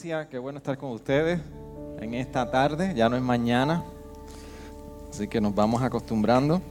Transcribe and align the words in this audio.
Qué 0.00 0.38
bueno 0.38 0.58
estar 0.58 0.78
con 0.78 0.92
ustedes 0.92 1.40
en 2.00 2.14
esta 2.14 2.48
tarde, 2.48 2.94
ya 2.94 3.08
no 3.08 3.16
es 3.16 3.22
mañana, 3.22 3.82
así 5.10 5.26
que 5.26 5.40
nos 5.40 5.52
vamos 5.52 5.82
acostumbrando. 5.82 6.62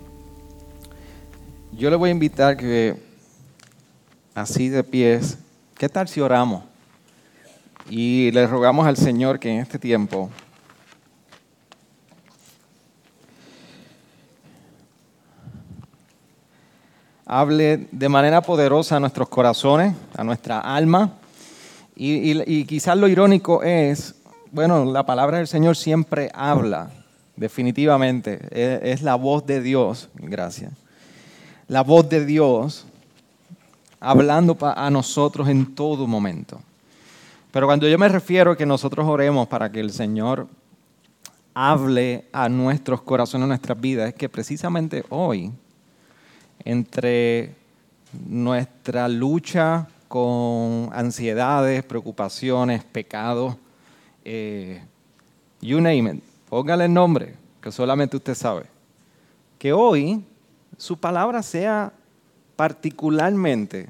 Yo 1.73 1.89
le 1.89 1.97
voy 1.97 2.07
a 2.07 2.13
invitar 2.13 2.55
que 2.55 2.95
así 4.33 4.69
de 4.69 4.81
pies, 4.81 5.37
¿qué 5.77 5.89
tal 5.89 6.07
si 6.07 6.21
oramos? 6.21 6.63
Y 7.89 8.31
le 8.31 8.47
rogamos 8.47 8.87
al 8.87 8.95
Señor 8.95 9.39
que 9.39 9.51
en 9.51 9.59
este 9.59 9.77
tiempo 9.77 10.29
hable 17.25 17.89
de 17.91 18.07
manera 18.07 18.41
poderosa 18.41 18.95
a 18.95 18.99
nuestros 19.01 19.27
corazones, 19.27 19.93
a 20.15 20.23
nuestra 20.23 20.61
alma. 20.61 21.11
Y, 21.99 22.65
quizás 22.65 22.95
lo 22.95 23.07
irónico 23.07 23.63
es, 23.63 24.13
bueno, 24.51 24.85
la 24.85 25.05
palabra 25.05 25.37
del 25.37 25.47
Señor 25.47 25.75
siempre 25.75 26.29
habla, 26.33 26.91
definitivamente. 27.35 28.39
Es, 28.51 29.01
la 29.01 29.15
voz 29.15 29.45
de 29.47 29.61
Dios, 29.61 30.09
gracias. 30.13 30.73
La 31.67 31.81
voz 31.81 32.07
de 32.07 32.23
Dios 32.23 32.85
hablando 33.99 34.55
a 34.61 34.89
nosotros 34.91 35.49
en 35.49 35.73
todo 35.73 36.05
momento. 36.05 36.61
Pero 37.51 37.65
cuando 37.65 37.87
yo 37.87 37.97
me 37.97 38.07
refiero 38.09 38.51
a 38.51 38.57
que 38.57 38.67
nosotros 38.67 39.07
oremos 39.07 39.47
para 39.47 39.71
que 39.71 39.79
el 39.79 39.91
Señor 39.91 40.47
hable 41.55 42.25
a 42.31 42.47
nuestros 42.47 43.01
corazones, 43.01 43.45
a 43.45 43.47
nuestras 43.47 43.81
vidas, 43.81 44.09
es 44.09 44.13
que 44.13 44.29
precisamente 44.29 45.03
hoy, 45.09 45.51
entre 46.63 47.55
nuestra 48.27 49.07
lucha 49.07 49.87
con 50.07 50.89
ansiedades, 50.93 51.83
preocupaciones, 51.83 52.83
pecados, 52.83 53.55
eh, 54.23 54.81
you 55.61 55.79
name 55.79 56.11
it, 56.11 56.23
póngale 56.49 56.85
el 56.85 56.93
nombre, 56.93 57.35
que 57.61 57.71
solamente 57.71 58.17
usted 58.17 58.35
sabe. 58.35 58.65
Que 59.59 59.73
hoy 59.73 60.23
su 60.77 60.97
palabra 60.97 61.43
sea 61.43 61.91
particularmente, 62.55 63.89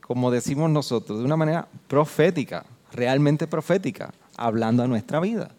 como 0.00 0.30
decimos 0.30 0.70
nosotros, 0.70 1.18
de 1.18 1.24
una 1.24 1.36
manera 1.36 1.68
profética, 1.88 2.64
realmente 2.92 3.46
profética, 3.46 4.12
hablando 4.36 4.82
a 4.82 4.86
nuestra 4.86 5.20
vida. 5.20 5.50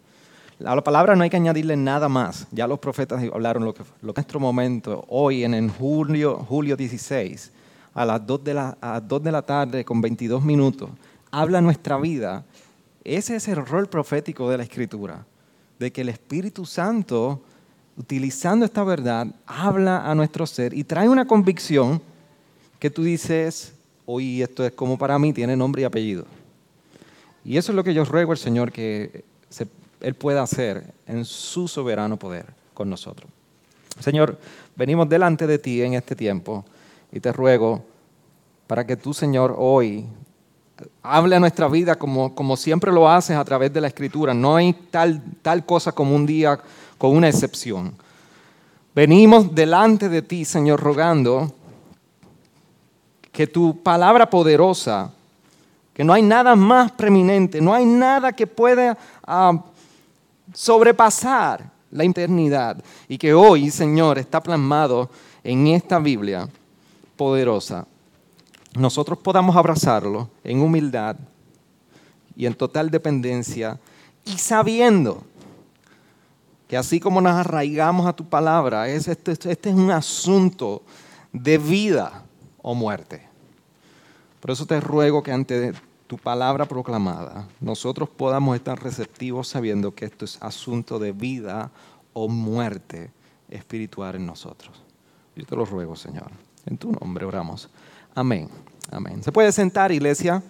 A 0.65 0.75
la 0.75 0.83
palabra 0.83 1.15
no 1.15 1.23
hay 1.23 1.29
que 1.29 1.37
añadirle 1.37 1.77
nada 1.77 2.09
más. 2.09 2.47
Ya 2.51 2.65
los 2.65 2.79
profetas 2.79 3.23
hablaron 3.31 3.63
lo 3.63 3.73
que, 3.73 3.83
lo 4.01 4.13
nuestro 4.13 4.39
momento, 4.39 5.05
hoy 5.07 5.43
en 5.43 5.53
el 5.53 5.69
julio, 5.69 6.37
julio 6.47 6.75
16, 6.75 7.51
a 7.97 8.05
las 8.05 8.27
2 8.27 8.43
de 8.43 8.53
la, 8.53 8.77
a 8.79 9.01
2 9.01 9.23
de 9.23 9.31
la 9.31 9.41
tarde 9.41 9.83
con 9.83 9.99
22 9.99 10.43
minutos, 10.43 10.91
habla 11.31 11.61
nuestra 11.61 11.97
vida. 11.97 12.45
Ese 13.03 13.35
es 13.35 13.47
el 13.47 13.65
rol 13.65 13.89
profético 13.89 14.51
de 14.51 14.57
la 14.57 14.63
Escritura, 14.63 15.25
de 15.79 15.91
que 15.91 16.01
el 16.01 16.09
Espíritu 16.09 16.63
Santo, 16.63 17.41
utilizando 17.97 18.65
esta 18.65 18.83
verdad, 18.83 19.25
habla 19.47 20.07
a 20.07 20.13
nuestro 20.13 20.45
ser 20.45 20.75
y 20.75 20.83
trae 20.83 21.09
una 21.09 21.25
convicción 21.25 21.99
que 22.77 22.91
tú 22.91 23.03
dices, 23.03 23.73
hoy 24.05 24.43
esto 24.43 24.63
es 24.63 24.73
como 24.73 24.95
para 24.95 25.17
mí, 25.17 25.33
tiene 25.33 25.57
nombre 25.57 25.81
y 25.81 25.85
apellido. 25.85 26.25
Y 27.43 27.57
eso 27.57 27.71
es 27.71 27.75
lo 27.75 27.83
que 27.83 27.95
yo 27.95 28.05
ruego 28.05 28.31
al 28.31 28.37
Señor 28.37 28.71
que 28.71 29.25
él 30.01 30.13
pueda 30.13 30.43
hacer 30.43 30.93
en 31.07 31.25
su 31.25 31.67
soberano 31.67 32.19
poder 32.19 32.45
con 32.75 32.91
nosotros. 32.91 33.27
Señor, 33.99 34.37
venimos 34.75 35.09
delante 35.09 35.47
de 35.47 35.57
ti 35.57 35.81
en 35.81 35.95
este 35.95 36.15
tiempo 36.15 36.63
y 37.11 37.19
te 37.19 37.31
ruego 37.31 37.83
para 38.67 38.85
que 38.85 38.97
tú, 38.97 39.13
Señor, 39.13 39.55
hoy 39.57 40.05
hable 41.01 41.35
a 41.35 41.39
nuestra 41.39 41.67
vida 41.67 41.95
como, 41.95 42.57
siempre 42.57 42.91
lo 42.91 43.09
haces 43.09 43.35
a 43.35 43.45
través 43.45 43.73
de 43.73 43.81
la 43.81 43.87
Escritura. 43.87 44.33
No 44.33 44.55
hay 44.55 44.73
tal, 44.91 45.21
tal 45.41 45.65
cosa 45.65 45.91
como 45.91 46.15
un 46.15 46.25
día 46.25 46.59
con 46.97 47.15
una 47.15 47.29
excepción. 47.29 47.95
Venimos 48.93 49.53
delante 49.53 50.09
de 50.09 50.21
ti, 50.21 50.43
Señor, 50.43 50.79
rogando 50.79 51.53
que 53.31 53.47
tu 53.47 53.81
palabra 53.81 54.29
poderosa, 54.29 55.11
que 55.93 56.03
no 56.03 56.13
hay 56.13 56.23
nada 56.23 56.55
más 56.55 56.91
preeminente, 56.91 57.61
no 57.61 57.73
hay 57.73 57.85
nada 57.85 58.33
que 58.33 58.47
pueda 58.47 58.97
ah, 59.25 59.63
sobrepasar 60.53 61.69
la 61.91 62.03
eternidad 62.03 62.83
y 63.07 63.17
que 63.17 63.33
hoy, 63.33 63.69
Señor, 63.69 64.17
está 64.17 64.41
plasmado 64.41 65.09
en 65.43 65.67
esta 65.67 65.99
Biblia 65.99 66.49
poderosa, 67.17 67.87
nosotros 68.77 69.17
podamos 69.17 69.55
abrazarlo 69.55 70.29
en 70.43 70.61
humildad 70.61 71.17
y 72.35 72.45
en 72.45 72.53
total 72.53 72.91
dependencia 72.91 73.79
y 74.23 74.37
sabiendo 74.37 75.23
que 76.67 76.77
así 76.77 76.99
como 76.99 77.21
nos 77.21 77.33
arraigamos 77.33 78.05
a 78.05 78.13
tu 78.13 78.25
palabra, 78.25 78.89
este, 78.89 79.31
este 79.31 79.69
es 79.69 79.75
un 79.75 79.89
asunto 79.89 80.83
de 81.31 81.57
vida 81.57 82.23
o 82.61 82.75
muerte. 82.75 83.25
Por 84.39 84.51
eso 84.51 84.65
te 84.65 84.79
ruego 84.79 85.23
que 85.23 85.31
ante 85.31 85.73
tu 86.07 86.17
palabra 86.17 86.65
proclamada, 86.65 87.47
nosotros 87.59 88.09
podamos 88.09 88.55
estar 88.55 88.81
receptivos 88.81 89.47
sabiendo 89.47 89.95
que 89.95 90.05
esto 90.05 90.25
es 90.25 90.37
asunto 90.41 90.99
de 90.99 91.11
vida 91.11 91.71
o 92.13 92.27
muerte 92.27 93.11
espiritual 93.49 94.15
en 94.15 94.25
nosotros. 94.25 94.83
Yo 95.35 95.45
te 95.45 95.55
lo 95.55 95.65
ruego, 95.65 95.95
Señor. 95.95 96.46
En 96.67 96.77
tu 96.77 96.91
nombre 96.91 97.25
oramos. 97.25 97.69
Amén. 98.13 98.49
Amén. 98.91 99.23
¿Se 99.23 99.31
puede 99.31 99.51
sentar, 99.51 99.91
iglesia? 99.91 100.43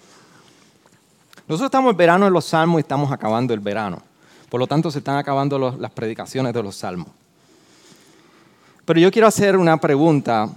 Nosotros 1.47 1.67
estamos 1.67 1.91
en 1.91 1.97
verano 1.97 2.28
en 2.28 2.33
los 2.33 2.45
salmos 2.45 2.79
y 2.79 2.81
estamos 2.81 3.11
acabando 3.11 3.53
el 3.53 3.59
verano. 3.59 4.01
Por 4.50 4.59
lo 4.59 4.67
tanto, 4.67 4.89
se 4.89 5.00
están 5.00 5.17
acabando 5.17 5.77
las 5.77 5.91
predicaciones 5.91 6.53
de 6.53 6.63
los 6.63 6.75
salmos. 6.75 7.09
Pero 8.83 9.00
yo 9.00 9.11
quiero 9.11 9.27
hacer 9.27 9.57
una 9.57 9.77
pregunta. 9.77 10.50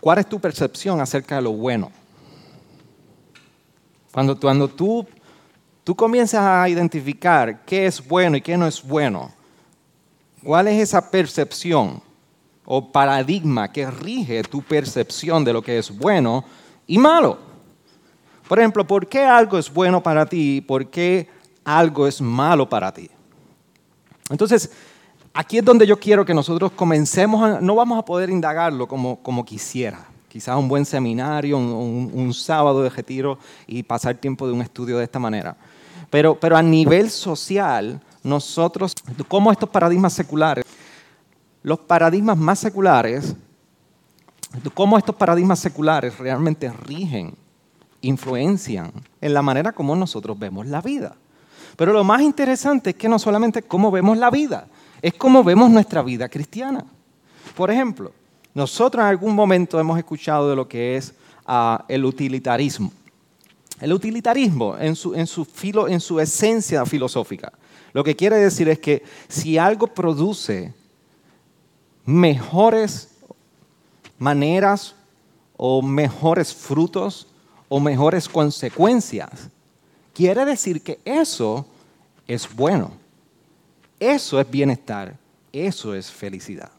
¿Cuál 0.00 0.18
es 0.18 0.28
tu 0.28 0.40
percepción 0.40 1.00
acerca 1.00 1.36
de 1.36 1.42
lo 1.42 1.52
bueno? 1.52 1.92
Cuando, 4.10 4.40
cuando 4.40 4.66
tú, 4.66 5.06
tú 5.84 5.94
comienzas 5.94 6.42
a 6.42 6.68
identificar 6.68 7.64
qué 7.64 7.86
es 7.86 8.06
bueno 8.06 8.36
y 8.36 8.40
qué 8.40 8.56
no 8.56 8.66
es 8.66 8.82
bueno, 8.82 9.30
¿cuál 10.42 10.66
es 10.66 10.82
esa 10.82 11.10
percepción 11.10 12.02
o 12.72 12.92
paradigma 12.92 13.72
que 13.72 13.90
rige 13.90 14.44
tu 14.44 14.62
percepción 14.62 15.44
de 15.44 15.52
lo 15.52 15.60
que 15.60 15.78
es 15.78 15.90
bueno 15.90 16.44
y 16.86 16.98
malo? 16.98 17.36
Por 18.46 18.60
ejemplo, 18.60 18.86
¿por 18.86 19.08
qué 19.08 19.24
algo 19.24 19.58
es 19.58 19.72
bueno 19.72 20.00
para 20.00 20.24
ti 20.24 20.58
y 20.58 20.60
por 20.60 20.86
qué 20.86 21.28
algo 21.64 22.06
es 22.06 22.20
malo 22.20 22.68
para 22.68 22.92
ti? 22.92 23.10
Entonces, 24.28 24.70
aquí 25.34 25.58
es 25.58 25.64
donde 25.64 25.84
yo 25.84 25.98
quiero 25.98 26.24
que 26.24 26.32
nosotros 26.32 26.70
comencemos, 26.70 27.60
no 27.60 27.74
vamos 27.74 27.98
a 27.98 28.04
poder 28.04 28.30
indagarlo 28.30 28.86
como, 28.86 29.16
como 29.16 29.44
quisiera 29.44 30.06
quizás 30.28 30.56
un 30.56 30.68
buen 30.68 30.86
seminario, 30.86 31.58
un, 31.58 32.32
sábado 32.32 32.84
de 32.84 32.90
retiro 32.90 33.36
y 33.66 33.82
pasar 33.82 34.14
tiempo 34.14 34.46
de 34.46 34.52
un 34.52 34.62
estudio 34.62 34.96
de 34.98 35.02
esta 35.02 35.18
manera. 35.18 35.56
Pero, 36.08 36.38
pero 36.38 36.56
a 36.56 36.62
nivel 36.62 37.10
social, 37.10 38.00
nosotros, 38.22 38.94
como 39.26 39.50
estos 39.50 39.68
paradigmas 39.68 40.12
seculares, 40.12 40.64
los 41.62 41.80
paradigmas 41.80 42.36
más 42.36 42.58
seculares, 42.58 43.34
cómo 44.74 44.98
estos 44.98 45.14
paradigmas 45.14 45.58
seculares 45.58 46.18
realmente 46.18 46.70
rigen, 46.70 47.34
influencian 48.00 48.92
en 49.20 49.34
la 49.34 49.42
manera 49.42 49.72
como 49.72 49.94
nosotros 49.94 50.38
vemos 50.38 50.66
la 50.66 50.80
vida. 50.80 51.16
Pero 51.76 51.92
lo 51.92 52.04
más 52.04 52.22
interesante 52.22 52.90
es 52.90 52.96
que 52.96 53.08
no 53.08 53.18
solamente 53.18 53.62
cómo 53.62 53.90
vemos 53.90 54.18
la 54.18 54.30
vida, 54.30 54.66
es 55.02 55.14
cómo 55.14 55.44
vemos 55.44 55.70
nuestra 55.70 56.02
vida 56.02 56.28
cristiana. 56.28 56.84
Por 57.56 57.70
ejemplo, 57.70 58.12
nosotros 58.54 59.02
en 59.02 59.08
algún 59.08 59.34
momento 59.34 59.78
hemos 59.78 59.98
escuchado 59.98 60.50
de 60.50 60.56
lo 60.56 60.66
que 60.68 60.96
es 60.96 61.14
ah, 61.46 61.84
el 61.88 62.04
utilitarismo. 62.04 62.92
El 63.80 63.92
utilitarismo 63.92 64.76
su, 64.94 65.14
en 65.14 66.00
su 66.00 66.20
esencia 66.20 66.84
filosófica, 66.84 67.52
lo 67.92 68.04
que 68.04 68.14
quiere 68.14 68.36
decir 68.36 68.68
es 68.68 68.78
que 68.78 69.02
si 69.28 69.56
algo 69.56 69.86
produce 69.86 70.74
mejores 72.10 73.08
maneras 74.18 74.94
o 75.56 75.80
mejores 75.80 76.54
frutos 76.54 77.28
o 77.68 77.78
mejores 77.78 78.28
consecuencias, 78.28 79.48
quiere 80.12 80.44
decir 80.44 80.82
que 80.82 80.98
eso 81.04 81.66
es 82.26 82.52
bueno. 82.54 82.92
Eso 83.98 84.40
es 84.40 84.50
bienestar. 84.50 85.16
Eso 85.52 85.94
es 85.94 86.10
felicidad. 86.10 86.70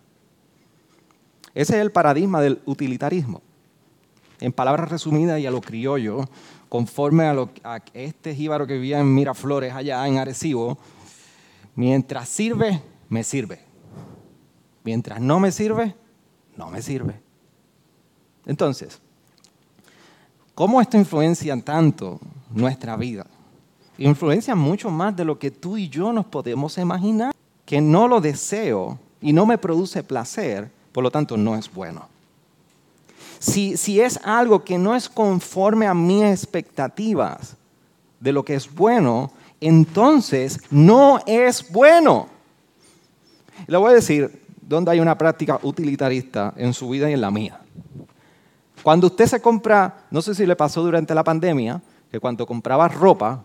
Ese 1.53 1.75
es 1.75 1.81
el 1.81 1.91
paradigma 1.91 2.41
del 2.41 2.61
utilitarismo. 2.65 3.41
En 4.39 4.51
palabras 4.51 4.89
resumidas 4.89 5.39
y 5.39 5.45
a 5.45 5.51
lo 5.51 5.61
criollo, 5.61 6.27
conforme 6.67 7.25
a, 7.25 7.81
este 7.93 8.33
jíbaro 8.33 8.65
que 8.65 8.73
vivía 8.73 8.99
en 8.99 9.13
Miraflores, 9.13 9.73
allá 9.73 10.07
en 10.07 10.17
Arecibo, 10.17 10.77
mientras 11.75 12.27
sirve, 12.27 12.81
me 13.09 13.23
sirve. 13.23 13.70
Mientras 14.83 15.19
no 15.21 15.39
me 15.39 15.51
sirve, 15.51 15.95
no 16.57 16.69
me 16.69 16.81
sirve. 16.81 17.19
Entonces, 18.45 18.99
¿cómo 20.55 20.81
esto 20.81 20.97
influencia 20.97 21.59
tanto 21.61 22.19
nuestra 22.49 22.95
vida? 22.95 23.25
Influencia 23.97 24.55
mucho 24.55 24.89
más 24.89 25.15
de 25.15 25.25
lo 25.25 25.37
que 25.37 25.51
tú 25.51 25.77
y 25.77 25.87
yo 25.87 26.11
nos 26.11 26.25
podemos 26.25 26.77
imaginar, 26.77 27.33
que 27.65 27.79
no 27.79 28.07
lo 28.07 28.19
deseo 28.19 28.97
y 29.21 29.31
no 29.31 29.45
me 29.45 29.57
produce 29.57 30.01
placer, 30.01 30.71
por 30.91 31.03
lo 31.03 31.11
tanto 31.11 31.37
no 31.37 31.55
es 31.55 31.71
bueno. 31.71 32.07
Si, 33.37 33.77
si 33.77 34.01
es 34.01 34.19
algo 34.23 34.63
que 34.63 34.77
no 34.77 34.95
es 34.95 35.07
conforme 35.07 35.87
a 35.87 35.93
mis 35.93 36.23
expectativas 36.23 37.55
de 38.19 38.31
lo 38.31 38.43
que 38.43 38.55
es 38.55 38.73
bueno, 38.73 39.31
entonces 39.59 40.59
no 40.71 41.19
es 41.25 41.71
bueno. 41.71 42.27
Le 43.67 43.77
voy 43.77 43.91
a 43.91 43.95
decir 43.95 44.41
dónde 44.61 44.91
hay 44.91 44.99
una 44.99 45.17
práctica 45.17 45.59
utilitarista 45.63 46.53
en 46.55 46.73
su 46.73 46.89
vida 46.89 47.09
y 47.09 47.13
en 47.13 47.21
la 47.21 47.31
mía. 47.31 47.59
Cuando 48.83 49.07
usted 49.07 49.27
se 49.27 49.41
compra, 49.41 50.05
no 50.09 50.21
sé 50.21 50.33
si 50.33 50.45
le 50.45 50.55
pasó 50.55 50.81
durante 50.81 51.13
la 51.13 51.23
pandemia, 51.23 51.81
que 52.09 52.19
cuando 52.19 52.45
compraba 52.45 52.87
ropa, 52.87 53.43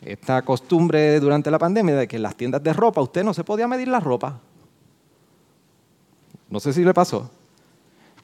esta 0.00 0.42
costumbre 0.42 1.18
durante 1.18 1.50
la 1.50 1.58
pandemia 1.58 1.96
de 1.96 2.06
que 2.06 2.16
en 2.16 2.22
las 2.22 2.36
tiendas 2.36 2.62
de 2.62 2.72
ropa 2.72 3.00
usted 3.00 3.24
no 3.24 3.34
se 3.34 3.44
podía 3.44 3.66
medir 3.66 3.88
la 3.88 3.98
ropa. 3.98 4.38
No 6.48 6.60
sé 6.60 6.72
si 6.72 6.84
le 6.84 6.94
pasó. 6.94 7.28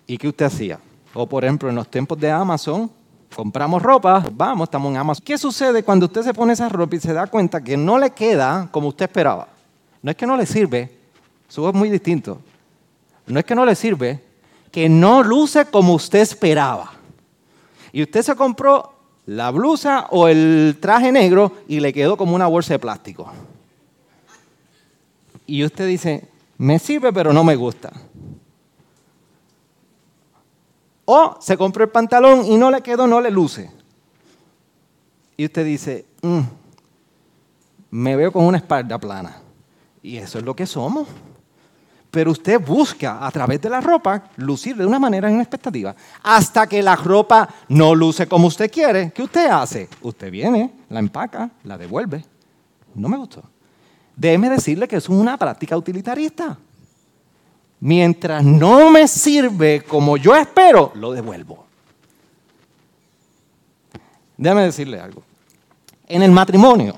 ¿Y 0.06 0.16
qué 0.16 0.28
usted 0.28 0.46
hacía? 0.46 0.78
O 1.14 1.26
por 1.26 1.44
ejemplo, 1.44 1.68
en 1.68 1.74
los 1.74 1.88
tiempos 1.88 2.18
de 2.20 2.30
Amazon, 2.30 2.90
compramos 3.34 3.82
ropa, 3.82 4.24
vamos, 4.32 4.66
estamos 4.66 4.90
en 4.92 4.96
Amazon. 4.98 5.24
¿Qué 5.24 5.36
sucede 5.36 5.82
cuando 5.82 6.06
usted 6.06 6.22
se 6.22 6.34
pone 6.34 6.52
esa 6.52 6.68
ropa 6.68 6.96
y 6.96 7.00
se 7.00 7.12
da 7.12 7.26
cuenta 7.26 7.62
que 7.62 7.76
no 7.76 7.98
le 7.98 8.10
queda 8.10 8.68
como 8.70 8.88
usted 8.88 9.06
esperaba? 9.06 9.48
No 10.02 10.10
es 10.10 10.16
que 10.16 10.26
no 10.26 10.36
le 10.36 10.46
sirve, 10.46 11.01
eso 11.52 11.68
es 11.68 11.74
muy 11.74 11.90
distinto. 11.90 12.40
No 13.26 13.38
es 13.38 13.44
que 13.44 13.54
no 13.54 13.66
le 13.66 13.74
sirve, 13.74 14.24
que 14.70 14.88
no 14.88 15.22
luce 15.22 15.66
como 15.66 15.92
usted 15.92 16.20
esperaba. 16.20 16.94
Y 17.92 18.02
usted 18.02 18.22
se 18.22 18.34
compró 18.34 18.94
la 19.26 19.50
blusa 19.50 20.06
o 20.12 20.28
el 20.28 20.78
traje 20.80 21.12
negro 21.12 21.58
y 21.68 21.80
le 21.80 21.92
quedó 21.92 22.16
como 22.16 22.34
una 22.34 22.46
bolsa 22.46 22.72
de 22.72 22.78
plástico. 22.78 23.30
Y 25.44 25.62
usted 25.62 25.86
dice, 25.86 26.26
me 26.56 26.78
sirve 26.78 27.12
pero 27.12 27.34
no 27.34 27.44
me 27.44 27.54
gusta. 27.54 27.92
O 31.04 31.36
se 31.38 31.58
compró 31.58 31.84
el 31.84 31.90
pantalón 31.90 32.46
y 32.46 32.56
no 32.56 32.70
le 32.70 32.80
quedó, 32.80 33.06
no 33.06 33.20
le 33.20 33.30
luce. 33.30 33.70
Y 35.36 35.44
usted 35.44 35.66
dice, 35.66 36.06
mm, 36.22 36.40
me 37.90 38.16
veo 38.16 38.32
con 38.32 38.46
una 38.46 38.56
espalda 38.56 38.98
plana. 38.98 39.36
Y 40.02 40.16
eso 40.16 40.38
es 40.38 40.44
lo 40.46 40.56
que 40.56 40.64
somos. 40.64 41.06
Pero 42.12 42.30
usted 42.30 42.60
busca 42.60 43.26
a 43.26 43.30
través 43.30 43.58
de 43.62 43.70
la 43.70 43.80
ropa 43.80 44.24
lucir 44.36 44.76
de 44.76 44.84
una 44.84 44.98
manera 44.98 45.30
en 45.30 45.40
expectativa. 45.40 45.96
Hasta 46.22 46.66
que 46.66 46.82
la 46.82 46.94
ropa 46.94 47.48
no 47.70 47.94
luce 47.94 48.28
como 48.28 48.48
usted 48.48 48.70
quiere, 48.70 49.10
¿qué 49.12 49.22
usted 49.22 49.48
hace? 49.48 49.88
Usted 50.02 50.30
viene, 50.30 50.72
la 50.90 50.98
empaca, 50.98 51.50
la 51.64 51.78
devuelve. 51.78 52.22
No 52.94 53.08
me 53.08 53.16
gustó. 53.16 53.42
Déjeme 54.14 54.50
decirle 54.50 54.86
que 54.86 54.96
es 54.96 55.08
una 55.08 55.38
práctica 55.38 55.74
utilitarista. 55.74 56.58
Mientras 57.80 58.44
no 58.44 58.90
me 58.90 59.08
sirve 59.08 59.82
como 59.82 60.18
yo 60.18 60.36
espero, 60.36 60.92
lo 60.96 61.12
devuelvo. 61.12 61.64
Déjeme 64.36 64.64
decirle 64.64 65.00
algo. 65.00 65.22
En 66.06 66.22
el 66.22 66.30
matrimonio, 66.30 66.94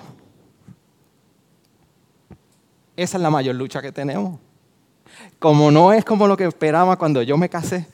esa 2.97 3.17
es 3.17 3.23
la 3.23 3.31
mayor 3.31 3.55
lucha 3.55 3.81
que 3.81 3.93
tenemos 3.93 4.41
como 5.39 5.71
no 5.71 5.93
es 5.93 6.05
como 6.05 6.27
lo 6.27 6.37
que 6.37 6.45
esperaba 6.45 6.97
cuando 6.97 7.23
yo 7.23 7.37
me 7.37 7.49
casé. 7.49 7.87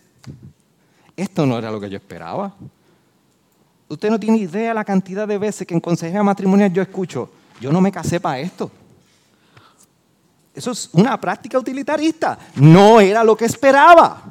Esto 1.16 1.44
no 1.46 1.58
era 1.58 1.70
lo 1.70 1.80
que 1.80 1.90
yo 1.90 1.96
esperaba. 1.96 2.54
Usted 3.88 4.08
no 4.08 4.20
tiene 4.20 4.38
idea 4.38 4.72
la 4.72 4.84
cantidad 4.84 5.26
de 5.26 5.36
veces 5.36 5.66
que 5.66 5.74
en 5.74 5.80
consejería 5.80 6.22
matrimonial 6.22 6.72
yo 6.72 6.80
escucho, 6.80 7.28
yo 7.60 7.72
no 7.72 7.80
me 7.80 7.90
casé 7.90 8.20
para 8.20 8.38
esto. 8.38 8.70
Eso 10.54 10.70
es 10.70 10.90
una 10.92 11.20
práctica 11.20 11.58
utilitarista. 11.58 12.38
No 12.56 13.00
era 13.00 13.24
lo 13.24 13.36
que 13.36 13.44
esperaba. 13.44 14.22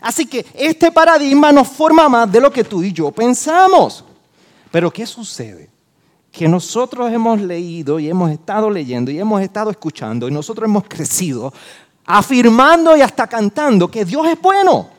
Así 0.00 0.26
que 0.26 0.46
este 0.54 0.90
paradigma 0.90 1.52
nos 1.52 1.68
forma 1.68 2.08
más 2.08 2.30
de 2.30 2.40
lo 2.40 2.52
que 2.52 2.64
tú 2.64 2.82
y 2.82 2.92
yo 2.92 3.10
pensamos. 3.10 4.04
Pero 4.70 4.90
¿qué 4.90 5.06
sucede? 5.06 5.68
Que 6.32 6.48
nosotros 6.48 7.12
hemos 7.12 7.40
leído 7.40 7.98
y 7.98 8.08
hemos 8.08 8.30
estado 8.30 8.70
leyendo 8.70 9.10
y 9.10 9.18
hemos 9.18 9.42
estado 9.42 9.70
escuchando 9.70 10.28
y 10.28 10.30
nosotros 10.30 10.68
hemos 10.68 10.84
crecido 10.84 11.52
afirmando 12.12 12.96
y 12.96 13.02
hasta 13.02 13.28
cantando 13.28 13.88
que 13.88 14.04
Dios 14.04 14.26
es 14.26 14.40
bueno. 14.40 14.90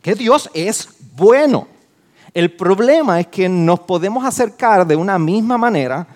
Que 0.00 0.14
Dios 0.14 0.50
es 0.54 0.88
bueno. 1.14 1.68
El 2.32 2.50
problema 2.56 3.20
es 3.20 3.26
que 3.26 3.48
nos 3.48 3.80
podemos 3.80 4.24
acercar 4.24 4.86
de 4.86 4.96
una 4.96 5.18
misma 5.18 5.58
manera 5.58 6.06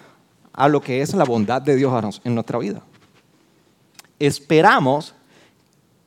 a 0.53 0.67
lo 0.67 0.81
que 0.81 1.03
es 1.03 1.13
la 1.15 1.25
bondad 1.25 1.61
de 1.61 1.77
Dios 1.77 2.21
en 2.25 2.35
nuestra 2.35 2.59
vida. 2.59 2.83
Esperamos 4.19 5.15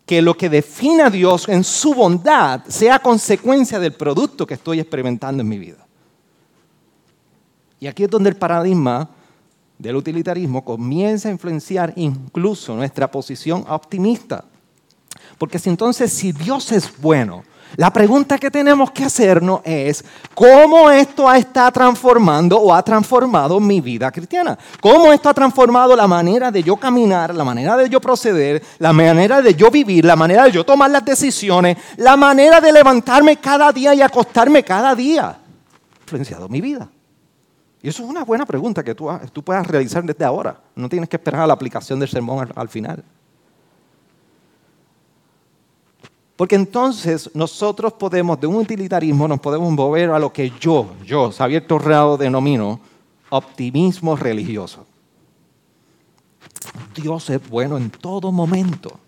que 0.06 0.22
lo 0.22 0.36
que 0.36 0.50
define 0.50 1.04
a 1.04 1.10
Dios 1.10 1.48
en 1.48 1.64
su 1.64 1.94
bondad 1.94 2.66
sea 2.68 3.00
consecuencia 3.00 3.80
del 3.80 3.94
producto 3.94 4.48
que 4.48 4.56
estoy 4.56 4.80
experimentando 4.80 5.42
en 5.42 5.48
mi 5.48 5.60
vida. 5.60 5.86
Y 7.80 7.88
aquí 7.88 8.04
es 8.04 8.10
donde 8.10 8.32
el 8.32 8.36
paradigma 8.36 9.10
del 9.82 9.96
utilitarismo 9.96 10.64
comienza 10.64 11.28
a 11.28 11.32
influenciar 11.32 11.92
incluso 11.96 12.76
nuestra 12.76 13.10
posición 13.10 13.66
optimista. 13.68 14.46
Porque 15.40 15.58
si 15.58 15.70
entonces, 15.70 16.14
si 16.14 16.32
Dios 16.32 16.72
es 16.72 17.02
bueno, 17.02 17.44
la 17.78 17.92
pregunta 17.92 18.38
que 18.38 18.52
tenemos 18.52 18.92
que 18.92 19.06
hacernos 19.06 19.62
es, 19.64 20.04
¿cómo 20.36 20.92
esto 20.92 21.32
está 21.34 21.72
transformando 21.72 22.58
o 22.60 22.74
ha 22.74 22.84
transformado 22.84 23.60
mi 23.60 23.82
vida 23.82 24.12
cristiana? 24.12 24.58
¿Cómo 24.80 25.12
esto 25.12 25.30
ha 25.30 25.34
transformado 25.34 25.96
la 25.96 26.06
manera 26.06 26.52
de 26.52 26.62
yo 26.62 26.76
caminar, 26.76 27.34
la 27.34 27.44
manera 27.44 27.76
de 27.76 27.90
yo 27.90 28.00
proceder, 28.00 28.62
la 28.78 28.94
manera 28.94 29.42
de 29.42 29.56
yo 29.56 29.72
vivir, 29.72 30.06
la 30.06 30.16
manera 30.16 30.44
de 30.44 30.52
yo 30.52 30.64
tomar 30.64 30.92
las 30.92 31.04
decisiones, 31.04 31.78
la 31.98 32.16
manera 32.16 32.62
de 32.62 32.72
levantarme 32.72 33.38
cada 33.38 33.72
día 33.72 33.96
y 33.96 34.02
acostarme 34.02 34.64
cada 34.64 34.94
día? 34.94 35.30
Ha 35.30 36.02
influenciado 36.04 36.48
mi 36.50 36.62
vida. 36.62 36.88
Y 37.84 37.90
eso 37.90 38.04
es 38.04 38.10
una 38.10 38.24
buena 38.24 38.46
pregunta 38.46 38.84
que 38.84 38.94
tú, 38.94 39.10
puedas 39.44 39.66
realizar 39.66 40.04
desde 40.04 40.24
ahora. 40.24 40.60
No 40.76 40.88
tienes 40.88 41.10
que 41.10 41.16
esperar 41.16 41.42
a 41.42 41.48
la 41.48 41.54
aplicación 41.54 42.00
del 42.00 42.10
sermón 42.10 42.52
al, 42.56 42.70
final. 42.70 43.04
Porque 46.36 46.56
entonces 46.56 47.30
nosotros 47.34 47.94
podemos, 47.94 48.40
de 48.40 48.48
un 48.48 48.56
utilitarismo, 48.56 49.28
nos 49.28 49.40
podemos 49.40 49.72
mover 49.74 50.12
a 50.12 50.20
lo 50.20 50.32
que 50.32 50.52
yo, 50.60 50.92
yo, 51.06 51.32
Xavier 51.32 51.66
Torreado, 51.66 52.18
denomino 52.18 52.80
optimismo 53.30 54.16
religioso. 54.16 54.86
Dios 56.94 57.30
es 57.30 57.50
bueno 57.50 57.78
en 57.78 57.90
todo 57.90 58.32
momento. 58.32 59.00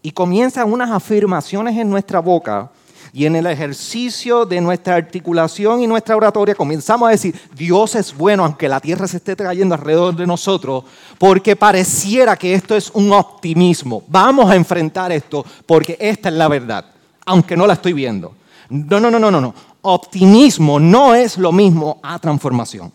Y 0.00 0.12
comienzan 0.12 0.72
unas 0.72 0.90
afirmaciones 0.90 1.76
en 1.76 1.90
nuestra 1.90 2.20
boca 2.20 2.70
y 3.16 3.24
en 3.24 3.34
el 3.34 3.46
ejercicio 3.46 4.44
de 4.44 4.60
nuestra 4.60 4.94
articulación 4.94 5.80
y 5.80 5.86
nuestra 5.86 6.14
oratoria 6.14 6.54
comenzamos 6.54 7.08
a 7.08 7.12
decir, 7.12 7.34
Dios 7.56 7.94
es 7.94 8.14
bueno 8.14 8.44
aunque 8.44 8.68
la 8.68 8.78
tierra 8.78 9.08
se 9.08 9.16
esté 9.16 9.34
trayendo 9.34 9.74
alrededor 9.74 10.14
de 10.14 10.26
nosotros, 10.26 10.84
porque 11.16 11.56
pareciera 11.56 12.36
que 12.36 12.52
esto 12.52 12.76
es 12.76 12.90
un 12.92 13.10
optimismo. 13.12 14.02
Vamos 14.08 14.50
a 14.50 14.54
enfrentar 14.54 15.12
esto 15.12 15.46
porque 15.64 15.96
esta 15.98 16.28
es 16.28 16.34
la 16.34 16.46
verdad, 16.46 16.84
aunque 17.24 17.56
no 17.56 17.66
la 17.66 17.72
estoy 17.72 17.94
viendo. 17.94 18.34
No, 18.68 19.00
no, 19.00 19.10
no, 19.10 19.18
no, 19.18 19.30
no. 19.30 19.54
Optimismo 19.80 20.78
no 20.78 21.14
es 21.14 21.38
lo 21.38 21.52
mismo 21.52 21.98
a 22.02 22.18
transformación. 22.18 22.92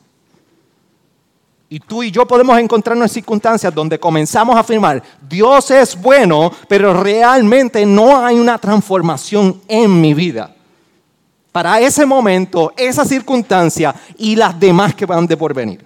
Y 1.73 1.79
tú 1.79 2.03
y 2.03 2.11
yo 2.11 2.27
podemos 2.27 2.59
encontrarnos 2.59 3.05
en 3.09 3.13
circunstancias 3.13 3.73
donde 3.73 3.97
comenzamos 3.97 4.57
a 4.57 4.59
afirmar, 4.59 5.01
Dios 5.21 5.71
es 5.71 5.95
bueno, 5.95 6.51
pero 6.67 7.01
realmente 7.01 7.85
no 7.85 8.25
hay 8.25 8.37
una 8.37 8.57
transformación 8.57 9.61
en 9.69 10.01
mi 10.01 10.13
vida. 10.13 10.53
Para 11.49 11.79
ese 11.79 12.05
momento, 12.05 12.73
esa 12.75 13.05
circunstancia 13.05 13.95
y 14.17 14.35
las 14.35 14.59
demás 14.59 14.93
que 14.93 15.05
van 15.05 15.25
de 15.25 15.37
por 15.37 15.53
venir. 15.53 15.85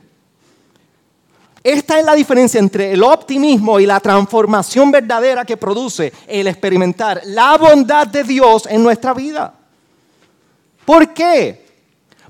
Esta 1.63 2.00
es 2.00 2.06
la 2.06 2.15
diferencia 2.15 2.60
entre 2.60 2.92
el 2.92 3.04
optimismo 3.04 3.80
y 3.80 3.86
la 3.86 4.00
transformación 4.00 4.89
verdadera 4.89 5.46
que 5.46 5.56
produce 5.56 6.12
el 6.25 6.48
experimentar 6.48 7.22
la 7.25 7.60
bondad 7.60 8.08
de 8.08 8.24
Dios 8.24 8.65
en 8.72 8.82
nuestra 8.82 9.13
vida. 9.13 9.54
¿Por 10.84 11.13
qué? 11.13 11.64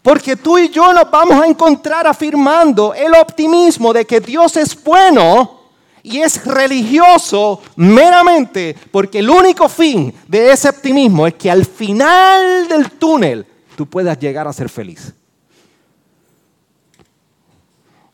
Porque 0.06 0.36
tú 0.36 0.60
y 0.60 0.70
yo 0.70 0.94
nos 0.94 1.10
vamos 1.10 1.42
a 1.42 1.48
encontrar 1.48 2.06
afirmando 2.06 2.94
el 2.94 3.16
optimismo 3.16 3.92
de 3.92 4.06
que 4.06 4.20
Dios 4.20 4.56
es 4.56 4.84
bueno 4.84 5.62
y 6.04 6.22
es 6.22 6.46
religioso 6.46 7.60
meramente 7.76 8.76
porque 8.92 9.18
el 9.18 9.32
único 9.32 9.68
fin 9.68 10.14
de 10.28 10.52
ese 10.52 10.70
optimismo 10.70 11.26
es 11.26 11.34
que 11.34 11.50
al 11.50 11.66
final 11.66 12.68
del 12.68 12.92
túnel 12.92 13.48
tú 13.76 13.88
puedas 13.88 14.20
llegar 14.20 14.48
a 14.48 14.54
ser 14.54 14.70
feliz. 14.70 15.12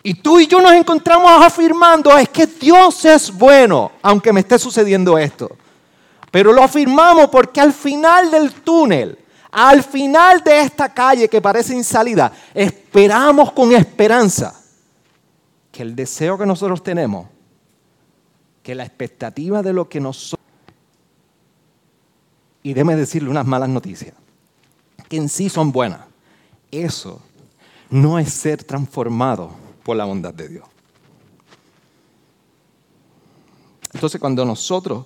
Y 0.01 0.13
tú 0.13 0.39
y 0.39 0.47
yo 0.47 0.61
nos 0.61 0.71
encontramos 0.71 1.29
afirmando, 1.43 2.17
es 2.17 2.29
que 2.29 2.47
Dios 2.47 3.03
es 3.03 3.29
bueno, 3.29 3.91
aunque 4.01 4.31
me 4.31 4.39
esté 4.39 4.57
sucediendo 4.57 5.17
esto. 5.17 5.57
Pero 6.31 6.53
lo 6.53 6.63
afirmamos 6.63 7.27
porque 7.27 7.59
al 7.59 7.73
final 7.73 8.31
del 8.31 8.53
túnel, 8.53 9.17
al 9.51 9.83
final 9.83 10.41
de 10.43 10.61
esta 10.61 10.93
calle 10.93 11.27
que 11.27 11.41
parece 11.41 11.75
insálida, 11.75 12.31
esperamos 12.53 13.51
con 13.51 13.73
esperanza 13.73 14.57
que 15.71 15.81
el 15.81 15.95
deseo 15.95 16.37
que 16.37 16.45
nosotros 16.45 16.81
tenemos, 16.81 17.27
que 18.63 18.75
la 18.75 18.83
expectativa 18.83 19.61
de 19.61 19.73
lo 19.73 19.89
que 19.89 19.99
nosotros... 19.99 20.39
Y 22.63 22.73
déme 22.73 22.95
decirle 22.95 23.29
unas 23.29 23.45
malas 23.45 23.69
noticias, 23.69 24.13
que 25.09 25.17
en 25.17 25.27
sí 25.27 25.49
son 25.49 25.71
buenas. 25.71 26.01
Eso 26.69 27.21
no 27.89 28.19
es 28.19 28.31
ser 28.31 28.63
transformado 28.63 29.51
por 29.83 29.97
la 29.97 30.05
bondad 30.05 30.33
de 30.33 30.47
Dios. 30.47 30.65
Entonces 33.93 34.21
cuando 34.21 34.45
nosotros 34.45 35.05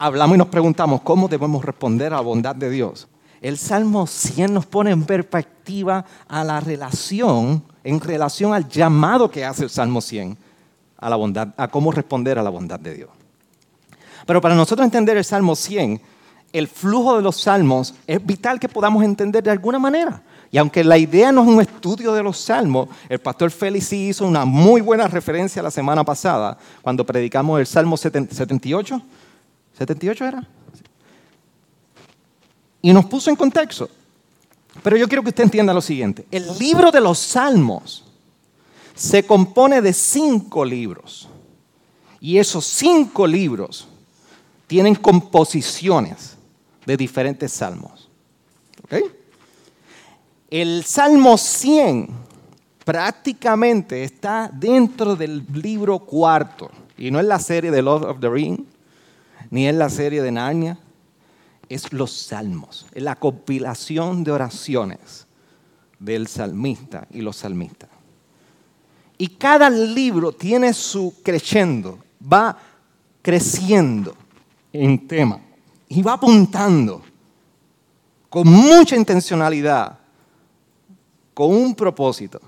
hablamos 0.00 0.34
y 0.34 0.38
nos 0.38 0.48
preguntamos 0.48 1.02
cómo 1.02 1.28
debemos 1.28 1.62
responder 1.62 2.12
a 2.12 2.16
la 2.16 2.22
bondad 2.22 2.56
de 2.56 2.70
Dios, 2.70 3.06
el 3.42 3.58
Salmo 3.58 4.06
100 4.06 4.54
nos 4.54 4.66
pone 4.66 4.90
en 4.90 5.04
perspectiva 5.04 6.04
a 6.26 6.42
la 6.42 6.58
relación, 6.58 7.62
en 7.84 8.00
relación 8.00 8.54
al 8.54 8.66
llamado 8.68 9.30
que 9.30 9.44
hace 9.44 9.64
el 9.64 9.70
Salmo 9.70 10.00
100 10.00 10.36
a 10.98 11.10
la 11.10 11.16
bondad, 11.16 11.48
a 11.56 11.68
cómo 11.68 11.92
responder 11.92 12.38
a 12.38 12.42
la 12.42 12.50
bondad 12.50 12.80
de 12.80 12.94
Dios. 12.94 13.10
Pero 14.26 14.40
para 14.40 14.54
nosotros 14.54 14.84
entender 14.84 15.18
el 15.18 15.24
Salmo 15.24 15.54
100, 15.54 16.00
el 16.52 16.66
flujo 16.66 17.16
de 17.16 17.22
los 17.22 17.40
salmos 17.40 17.94
es 18.06 18.24
vital 18.24 18.58
que 18.58 18.68
podamos 18.68 19.04
entender 19.04 19.42
de 19.42 19.50
alguna 19.50 19.78
manera. 19.78 20.22
Y 20.50 20.58
aunque 20.58 20.82
la 20.82 20.98
idea 20.98 21.30
no 21.30 21.42
es 21.42 21.48
un 21.48 21.60
estudio 21.60 22.12
de 22.12 22.22
los 22.22 22.38
salmos, 22.38 22.88
el 23.08 23.18
pastor 23.18 23.50
Félix 23.50 23.92
hizo 23.92 24.26
una 24.26 24.44
muy 24.44 24.80
buena 24.80 25.06
referencia 25.08 25.62
la 25.62 25.70
semana 25.70 26.04
pasada 26.04 26.58
cuando 26.82 27.04
predicamos 27.04 27.60
el 27.60 27.66
Salmo 27.66 27.96
78. 27.96 29.02
¿78 29.80 30.26
era? 30.26 30.46
Y 32.82 32.92
nos 32.92 33.06
puso 33.06 33.30
en 33.30 33.36
contexto. 33.36 33.88
Pero 34.82 34.96
yo 34.96 35.08
quiero 35.08 35.22
que 35.22 35.30
usted 35.30 35.44
entienda 35.44 35.72
lo 35.72 35.80
siguiente. 35.80 36.26
El 36.30 36.46
libro 36.58 36.90
de 36.90 37.00
los 37.00 37.18
salmos 37.18 38.04
se 38.94 39.24
compone 39.24 39.80
de 39.80 39.92
cinco 39.92 40.64
libros. 40.64 41.28
Y 42.20 42.36
esos 42.36 42.66
cinco 42.66 43.26
libros 43.26 43.88
tienen 44.66 44.94
composiciones 44.94 46.36
de 46.84 46.96
diferentes 46.96 47.52
salmos. 47.52 48.08
El 50.50 50.84
Salmo 50.84 51.38
100 51.38 52.08
prácticamente 52.84 54.04
está 54.04 54.50
dentro 54.52 55.16
del 55.16 55.44
libro 55.52 56.00
cuarto. 56.00 56.70
Y 56.98 57.10
no 57.10 57.20
es 57.20 57.26
la 57.26 57.38
serie 57.38 57.70
de 57.70 57.82
Lord 57.82 58.04
of 58.04 58.20
the 58.20 58.28
Ring, 58.28 58.64
ni 59.50 59.66
es 59.66 59.74
la 59.74 59.90
serie 59.90 60.22
de 60.22 60.32
Narnia. 60.32 60.78
Es 61.68 61.92
los 61.92 62.10
salmos, 62.10 62.86
es 62.92 63.02
la 63.02 63.14
compilación 63.14 64.24
de 64.24 64.32
oraciones 64.32 65.28
del 66.00 66.26
salmista 66.26 67.06
y 67.12 67.20
los 67.20 67.36
salmistas. 67.36 67.88
Y 69.16 69.28
cada 69.28 69.70
libro 69.70 70.32
tiene 70.32 70.72
su 70.72 71.14
creciendo, 71.22 71.98
va 72.20 72.58
creciendo 73.22 74.16
en 74.72 75.06
tema 75.06 75.38
y 75.88 76.02
va 76.02 76.14
apuntando 76.14 77.02
con 78.28 78.48
mucha 78.48 78.96
intencionalidad 78.96 79.98
con 81.34 81.54
un 81.54 81.74
propósito. 81.74 82.40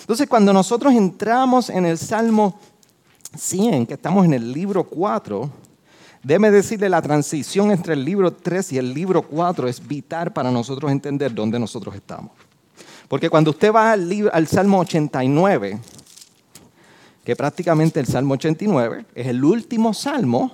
Entonces, 0.00 0.28
cuando 0.28 0.52
nosotros 0.52 0.92
entramos 0.92 1.70
en 1.70 1.86
el 1.86 1.96
Salmo 1.96 2.58
100, 3.36 3.86
que 3.86 3.94
estamos 3.94 4.24
en 4.24 4.34
el 4.34 4.52
libro 4.52 4.84
4, 4.84 5.50
déme 6.22 6.50
decirle 6.50 6.88
la 6.88 7.02
transición 7.02 7.70
entre 7.70 7.94
el 7.94 8.04
libro 8.04 8.32
3 8.32 8.72
y 8.72 8.78
el 8.78 8.92
libro 8.92 9.22
4 9.22 9.68
es 9.68 9.86
vital 9.86 10.32
para 10.32 10.50
nosotros 10.50 10.90
entender 10.90 11.34
dónde 11.34 11.58
nosotros 11.58 11.94
estamos. 11.94 12.32
Porque 13.08 13.30
cuando 13.30 13.50
usted 13.50 13.72
va 13.72 13.92
al, 13.92 14.30
al 14.32 14.46
Salmo 14.46 14.80
89, 14.80 15.78
que 17.24 17.36
prácticamente 17.36 18.00
el 18.00 18.06
Salmo 18.06 18.34
89 18.34 19.06
es 19.14 19.26
el 19.26 19.44
último 19.44 19.92
salmo 19.94 20.52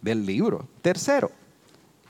del 0.00 0.24
libro 0.24 0.66
tercero. 0.82 1.30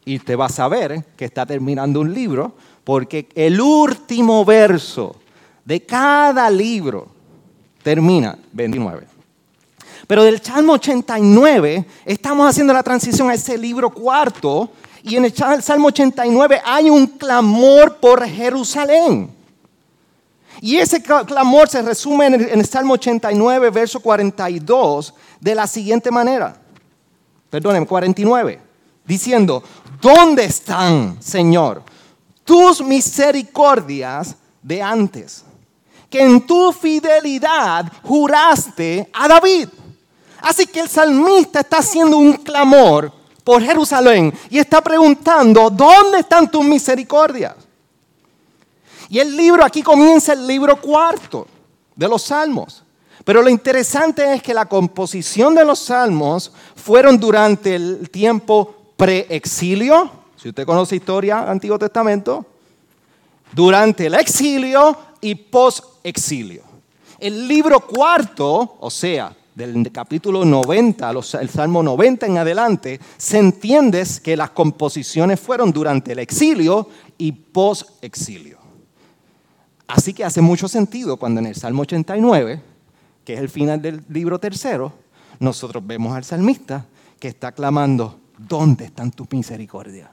Y 0.05 0.17
usted 0.17 0.39
va 0.39 0.47
a 0.47 0.51
saber 0.51 1.05
que 1.17 1.25
está 1.25 1.45
terminando 1.45 2.01
un 2.01 2.15
libro 2.15 2.55
porque 2.85 3.29
el 3.35 3.61
último 3.61 4.45
verso 4.45 5.17
de 5.65 5.85
cada 5.85 6.49
libro 6.51 7.09
termina 7.83 8.39
29. 8.53 9.20
Pero 10.07 10.25
del 10.25 10.43
Salmo 10.43 10.75
89 10.75 11.85
estamos 12.05 12.49
haciendo 12.49 12.73
la 12.73 12.83
transición 12.83 13.31
a 13.31 13.35
ese 13.35 13.57
libro 13.57 13.91
cuarto 13.91 14.71
y 15.03 15.17
en 15.17 15.25
el 15.25 15.63
Salmo 15.63 15.89
89 15.89 16.61
hay 16.65 16.91
un 16.91 17.07
clamor 17.07 17.97
por 17.97 18.27
Jerusalén. 18.27 19.31
Y 20.61 20.77
ese 20.77 21.03
clamor 21.03 21.69
se 21.69 21.81
resume 21.81 22.27
en 22.27 22.35
el, 22.61 22.67
Salmo 22.67 22.95
89, 22.95 23.71
verso 23.71 24.01
42, 24.01 25.15
de 25.41 25.55
la 25.55 25.67
siguiente 25.67 26.11
manera. 26.11 26.61
Perdónenme, 27.49 27.87
49. 27.87 28.61
Diciendo, 29.07 29.63
¿dónde 30.03 30.45
están, 30.45 31.17
Señor, 31.21 31.83
tus 32.45 32.83
misericordias 32.83 34.37
de 34.63 34.83
antes, 34.83 35.45
que 36.11 36.23
en 36.23 36.45
tu 36.47 36.73
fidelidad 36.73 37.91
juraste 38.03 39.09
a 39.13 39.29
David. 39.29 39.69
Así 40.43 40.67
que 40.67 40.81
el 40.81 40.89
salmista 40.89 41.61
está 41.61 41.79
haciendo 41.79 42.17
un 42.17 42.35
clamor 42.35 43.13
por 43.45 43.63
Jerusalén 43.63 44.33
y 44.49 44.59
está 44.59 44.81
preguntando, 44.81 45.71
¿dónde 45.71 46.21
están 46.21 46.51
tus 46.51 46.65
misericordias? 46.65 47.55
Y 49.09 49.19
el 49.19 49.37
libro, 49.37 49.65
aquí 49.65 49.83
comienza 49.83 50.33
el 50.33 50.47
libro 50.47 50.81
cuarto 50.81 51.47
de 51.97 52.09
los 52.09 52.23
salmos. 52.23 52.85
Pero 53.25 53.43
lo 53.43 53.51
interesante 53.51 54.35
es 54.35 54.43
que 54.43 54.55
la 54.55 54.67
composición 54.67 55.55
de 55.55 55.65
los 55.65 55.79
salmos 55.81 56.53
fueron 56.77 57.19
durante 57.19 57.75
el 57.75 58.09
tiempo 58.11 58.75
pre-exilio, 58.97 60.11
si 60.37 60.49
usted 60.49 60.65
conoce 60.65 60.97
historia, 60.97 61.51
Antiguo 61.51 61.79
Testamento, 61.79 62.47
durante 63.53 64.07
el 64.07 64.15
exilio 64.15 64.97
y 65.21 65.35
post-exilio. 65.35 66.63
El 67.19 67.47
libro 67.47 67.81
cuarto, 67.81 68.77
o 68.81 68.91
sea, 68.91 69.37
del 69.55 69.91
capítulo 69.93 70.45
90, 70.45 71.11
el 71.41 71.49
Salmo 71.49 71.83
90 71.83 72.27
en 72.27 72.39
adelante, 72.39 73.01
se 73.17 73.39
entiende 73.39 74.07
que 74.23 74.37
las 74.37 74.51
composiciones 74.51 75.41
fueron 75.41 75.73
durante 75.73 76.13
el 76.13 76.19
exilio 76.21 76.89
y 77.19 77.33
post-exilio. 77.33 78.59
Así 79.89 80.15
que 80.15 80.25
hace 80.25 80.41
mucho 80.41 80.69
sentido 80.69 81.17
cuando 81.17 81.41
en 81.41 81.47
el 81.47 81.57
Salmo 81.57 81.83
89, 81.83 82.63
que 83.25 83.35
es 83.35 83.41
el 83.41 83.49
final 83.49 83.83
del 83.83 84.05
libro 84.09 84.39
tercero, 84.39 84.93
nosotros 85.41 85.85
vemos 85.87 86.15
al 86.15 86.25
salmista 86.25 86.87
que 87.19 87.29
está 87.29 87.53
clamando, 87.53 88.21
¿dónde 88.39 88.85
están 88.87 89.11
tus 89.11 89.31
misericordias? 89.33 90.11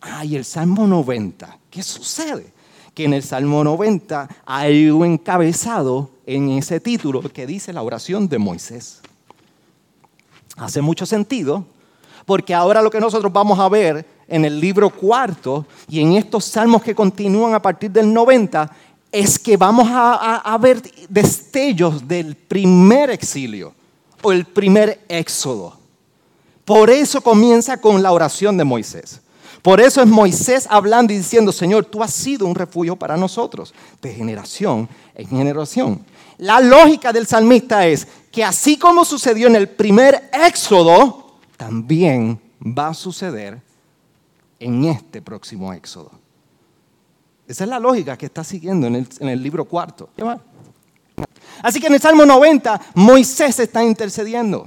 Ay, 0.00 0.36
el 0.36 0.44
Salmo 0.44 0.86
90. 0.86 1.58
¿Qué 1.70 1.82
sucede? 1.82 2.52
Que 2.94 3.04
en 3.04 3.14
el 3.14 3.22
Salmo 3.22 3.64
90 3.64 4.28
hay 4.46 4.90
un 4.90 5.06
encabezado 5.06 6.10
en 6.34 6.50
ese 6.50 6.78
título 6.78 7.22
que 7.22 7.44
dice 7.44 7.72
la 7.72 7.82
oración 7.82 8.28
de 8.28 8.38
Moisés. 8.38 9.00
Hace 10.56 10.80
mucho 10.80 11.04
sentido, 11.04 11.64
porque 12.24 12.54
ahora 12.54 12.82
lo 12.82 12.90
que 12.90 13.00
nosotros 13.00 13.32
vamos 13.32 13.58
a 13.58 13.68
ver 13.68 14.06
en 14.28 14.44
el 14.44 14.60
libro 14.60 14.90
cuarto 14.90 15.66
y 15.88 16.00
en 16.00 16.12
estos 16.12 16.44
salmos 16.44 16.82
que 16.82 16.94
continúan 16.94 17.54
a 17.54 17.62
partir 17.62 17.90
del 17.90 18.12
90 18.12 18.70
es 19.10 19.40
que 19.40 19.56
vamos 19.56 19.88
a, 19.90 20.36
a, 20.36 20.58
ver 20.58 20.80
destellos 21.08 22.06
del 22.06 22.36
primer 22.36 23.10
exilio 23.10 23.74
o 24.22 24.30
el 24.30 24.44
primer 24.44 25.00
éxodo. 25.08 25.76
Por 26.64 26.90
eso 26.90 27.20
comienza 27.20 27.80
con 27.80 28.04
la 28.04 28.12
oración 28.12 28.56
de 28.56 28.62
Moisés. 28.62 29.20
Por 29.62 29.80
eso 29.80 30.00
es 30.00 30.06
Moisés 30.06 30.68
hablando 30.70 31.12
y 31.12 31.16
diciendo, 31.16 31.50
Señor, 31.50 31.86
tú 31.86 32.04
has 32.04 32.14
sido 32.14 32.46
un 32.46 32.54
refugio 32.54 32.94
para 32.94 33.16
nosotros, 33.16 33.74
de 34.00 34.14
generación 34.14 34.88
en 35.16 35.26
generación. 35.28 36.04
La 36.40 36.58
lógica 36.58 37.12
del 37.12 37.26
salmista 37.26 37.86
es 37.86 38.08
que 38.32 38.42
así 38.42 38.78
como 38.78 39.04
sucedió 39.04 39.46
en 39.46 39.56
el 39.56 39.68
primer 39.68 40.30
éxodo, 40.32 41.34
también 41.58 42.40
va 42.62 42.88
a 42.88 42.94
suceder 42.94 43.60
en 44.58 44.84
este 44.86 45.20
próximo 45.20 45.70
éxodo. 45.74 46.10
Esa 47.46 47.64
es 47.64 47.70
la 47.70 47.78
lógica 47.78 48.16
que 48.16 48.24
está 48.24 48.42
siguiendo 48.42 48.86
en 48.86 49.28
el, 49.28 49.42
libro 49.42 49.66
cuarto. 49.66 50.08
Así 51.62 51.78
que 51.78 51.88
en 51.88 51.94
el 51.94 52.00
Salmo 52.00 52.24
90, 52.24 52.80
Moisés 52.94 53.58
está 53.58 53.84
intercediendo. 53.84 54.66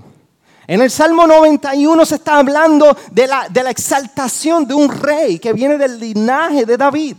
En 0.67 0.79
el 0.79 0.91
Salmo 0.91 1.25
91 1.25 2.05
se 2.05 2.15
está 2.15 2.37
hablando 2.37 2.95
de 3.11 3.25
la, 3.25 3.49
de 3.49 3.63
la 3.63 3.71
exaltación 3.71 4.67
de 4.67 4.75
un 4.75 4.89
rey 4.89 5.39
que 5.39 5.53
viene 5.53 5.79
del 5.79 5.99
linaje 5.99 6.67
de 6.67 6.77
David. 6.77 7.15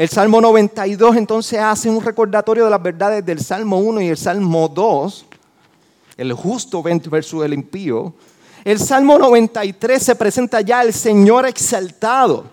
El 0.00 0.08
Salmo 0.08 0.40
92 0.40 1.14
entonces 1.16 1.58
hace 1.58 1.90
un 1.90 2.02
recordatorio 2.02 2.64
de 2.64 2.70
las 2.70 2.82
verdades 2.82 3.22
del 3.22 3.38
Salmo 3.38 3.76
1 3.80 4.00
y 4.00 4.08
el 4.08 4.16
Salmo 4.16 4.66
2, 4.66 5.26
el 6.16 6.32
justo 6.32 6.82
versus 6.82 7.44
el 7.44 7.52
impío. 7.52 8.14
El 8.64 8.78
Salmo 8.78 9.18
93 9.18 10.02
se 10.02 10.16
presenta 10.16 10.62
ya 10.62 10.80
el 10.80 10.94
Señor 10.94 11.44
exaltado. 11.44 12.46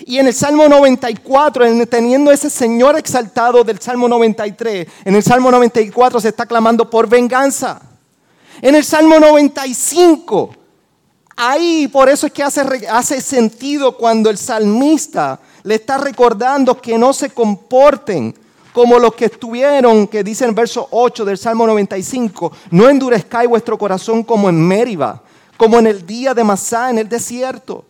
Y 0.00 0.18
en 0.18 0.26
el 0.26 0.34
Salmo 0.34 0.68
94, 0.68 1.86
teniendo 1.86 2.32
ese 2.32 2.50
Señor 2.50 2.98
exaltado 2.98 3.62
del 3.62 3.78
Salmo 3.78 4.08
93, 4.08 4.88
en 5.04 5.14
el 5.14 5.22
Salmo 5.22 5.52
94 5.52 6.18
se 6.18 6.30
está 6.30 6.46
clamando 6.46 6.90
por 6.90 7.08
venganza. 7.08 7.80
En 8.60 8.74
el 8.74 8.82
Salmo 8.82 9.20
95, 9.20 10.52
ahí 11.36 11.86
por 11.86 12.08
eso 12.08 12.26
es 12.26 12.32
que 12.32 12.42
hace, 12.42 12.88
hace 12.90 13.20
sentido 13.20 13.96
cuando 13.96 14.30
el 14.30 14.36
salmista 14.36 15.38
le 15.62 15.74
está 15.76 15.98
recordando 15.98 16.80
que 16.80 16.98
no 16.98 17.12
se 17.12 17.30
comporten 17.30 18.34
como 18.72 18.98
los 18.98 19.14
que 19.14 19.26
estuvieron, 19.26 20.06
que 20.06 20.24
dice 20.24 20.44
en 20.44 20.54
verso 20.54 20.88
8 20.90 21.24
del 21.24 21.38
Salmo 21.38 21.66
95, 21.66 22.52
no 22.70 22.88
endurezcáis 22.88 23.48
vuestro 23.48 23.76
corazón 23.76 24.22
como 24.22 24.48
en 24.48 24.66
Mériba, 24.66 25.22
como 25.56 25.78
en 25.78 25.86
el 25.86 26.06
día 26.06 26.32
de 26.32 26.42
Masá 26.42 26.90
en 26.90 26.98
el 26.98 27.08
desierto. 27.08 27.84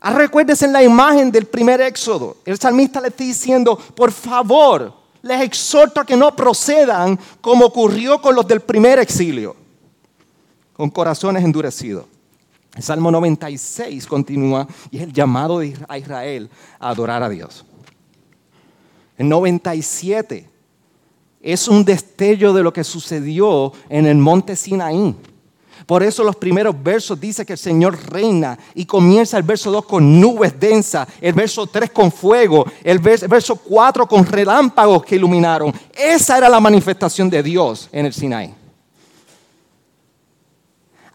Ah, 0.00 0.12
recuérdese 0.12 0.66
en 0.66 0.72
la 0.72 0.82
imagen 0.82 1.32
del 1.32 1.46
primer 1.46 1.80
éxodo. 1.80 2.36
El 2.44 2.58
salmista 2.58 3.00
le 3.00 3.08
está 3.08 3.24
diciendo, 3.24 3.76
por 3.94 4.12
favor, 4.12 4.92
les 5.22 5.40
exhorto 5.40 6.00
a 6.00 6.04
que 6.04 6.16
no 6.16 6.36
procedan 6.36 7.18
como 7.40 7.66
ocurrió 7.66 8.20
con 8.20 8.34
los 8.34 8.46
del 8.46 8.60
primer 8.60 8.98
exilio 8.98 9.56
con 10.76 10.90
corazones 10.90 11.42
endurecidos. 11.42 12.04
El 12.76 12.82
Salmo 12.82 13.10
96 13.10 14.06
continúa 14.06 14.68
y 14.90 14.98
es 14.98 15.04
el 15.04 15.12
llamado 15.12 15.60
a 15.88 15.98
Israel 15.98 16.50
a 16.78 16.90
adorar 16.90 17.22
a 17.22 17.28
Dios. 17.30 17.64
El 19.16 19.30
97 19.30 20.50
es 21.40 21.68
un 21.68 21.84
destello 21.84 22.52
de 22.52 22.62
lo 22.62 22.72
que 22.72 22.84
sucedió 22.84 23.72
en 23.88 24.04
el 24.04 24.18
monte 24.18 24.54
Sinaí. 24.54 25.14
Por 25.86 26.02
eso 26.02 26.22
los 26.22 26.36
primeros 26.36 26.74
versos 26.82 27.18
dice 27.18 27.46
que 27.46 27.54
el 27.54 27.58
Señor 27.58 27.98
reina 28.10 28.58
y 28.74 28.84
comienza 28.84 29.38
el 29.38 29.44
verso 29.44 29.70
2 29.70 29.86
con 29.86 30.20
nubes 30.20 30.58
densas, 30.60 31.08
el 31.20 31.32
verso 31.32 31.66
3 31.66 31.90
con 31.90 32.12
fuego, 32.12 32.66
el 32.84 32.98
verso 32.98 33.56
4 33.56 34.06
con 34.06 34.26
relámpagos 34.26 35.02
que 35.04 35.16
iluminaron. 35.16 35.72
Esa 35.96 36.36
era 36.36 36.48
la 36.50 36.60
manifestación 36.60 37.30
de 37.30 37.42
Dios 37.42 37.88
en 37.90 38.06
el 38.06 38.12
Sinaí. 38.12 38.65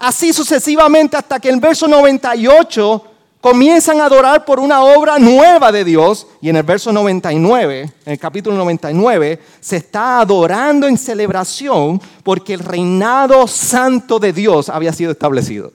Así 0.02 0.34
sucesivamente 0.34 1.16
hasta 1.16 1.40
que 1.40 1.50
en 1.50 1.56
el 1.56 1.62
verso 1.62 1.88
98 1.88 3.04
comienzan 3.40 4.02
a 4.02 4.06
adorar 4.06 4.46
por 4.46 4.60
una 4.60 4.84
obra 4.84 5.20
nueva 5.20 5.72
de 5.72 5.84
Dios. 5.84 6.26
Y 6.42 6.50
en 6.50 6.56
el 6.56 6.64
verso 6.64 6.92
99, 6.92 7.82
en 7.82 8.12
el 8.12 8.18
capítulo 8.18 8.58
99, 8.58 9.40
se 9.60 9.78
está 9.78 10.20
adorando 10.20 10.88
en 10.88 10.98
celebración 10.98 12.02
porque 12.24 12.56
el 12.56 12.62
reinado 12.62 13.46
santo 13.46 14.18
de 14.18 14.34
Dios 14.34 14.70
había 14.70 14.92
sido 14.92 15.12
establecido. 15.12 15.72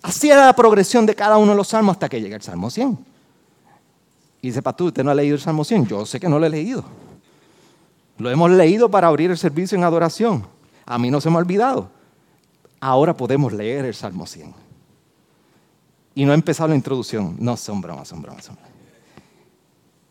Así 0.00 0.30
era 0.30 0.46
la 0.46 0.56
progresión 0.56 1.04
de 1.04 1.14
cada 1.14 1.36
uno 1.36 1.52
de 1.52 1.58
los 1.58 1.68
salmos 1.68 1.96
hasta 1.96 2.08
que 2.08 2.22
llega 2.22 2.36
el 2.36 2.42
Salmo 2.42 2.70
100. 2.70 2.98
Y 4.40 4.46
dice, 4.46 4.62
tú, 4.74 4.86
¿usted 4.86 5.04
no 5.04 5.10
ha 5.10 5.14
leído 5.14 5.34
el 5.34 5.42
Salmo 5.42 5.62
100? 5.62 5.88
Yo 5.88 6.06
sé 6.06 6.18
que 6.18 6.28
no 6.28 6.38
lo 6.38 6.46
he 6.46 6.50
leído. 6.50 6.82
Lo 8.16 8.30
hemos 8.30 8.50
leído 8.50 8.90
para 8.90 9.08
abrir 9.08 9.30
el 9.30 9.36
servicio 9.36 9.76
en 9.76 9.84
adoración. 9.84 10.46
A 10.86 10.98
mí 10.98 11.10
no 11.10 11.20
se 11.20 11.28
me 11.28 11.36
ha 11.36 11.40
olvidado 11.40 11.90
ahora 12.82 13.16
podemos 13.16 13.52
leer 13.52 13.84
el 13.84 13.94
Salmo 13.94 14.26
100. 14.26 14.52
Y 16.16 16.24
no 16.24 16.32
he 16.32 16.34
empezado 16.34 16.68
la 16.68 16.74
introducción. 16.74 17.36
No, 17.38 17.56
son 17.56 17.80
bromas, 17.80 18.08
son 18.08 18.26
son. 18.42 18.58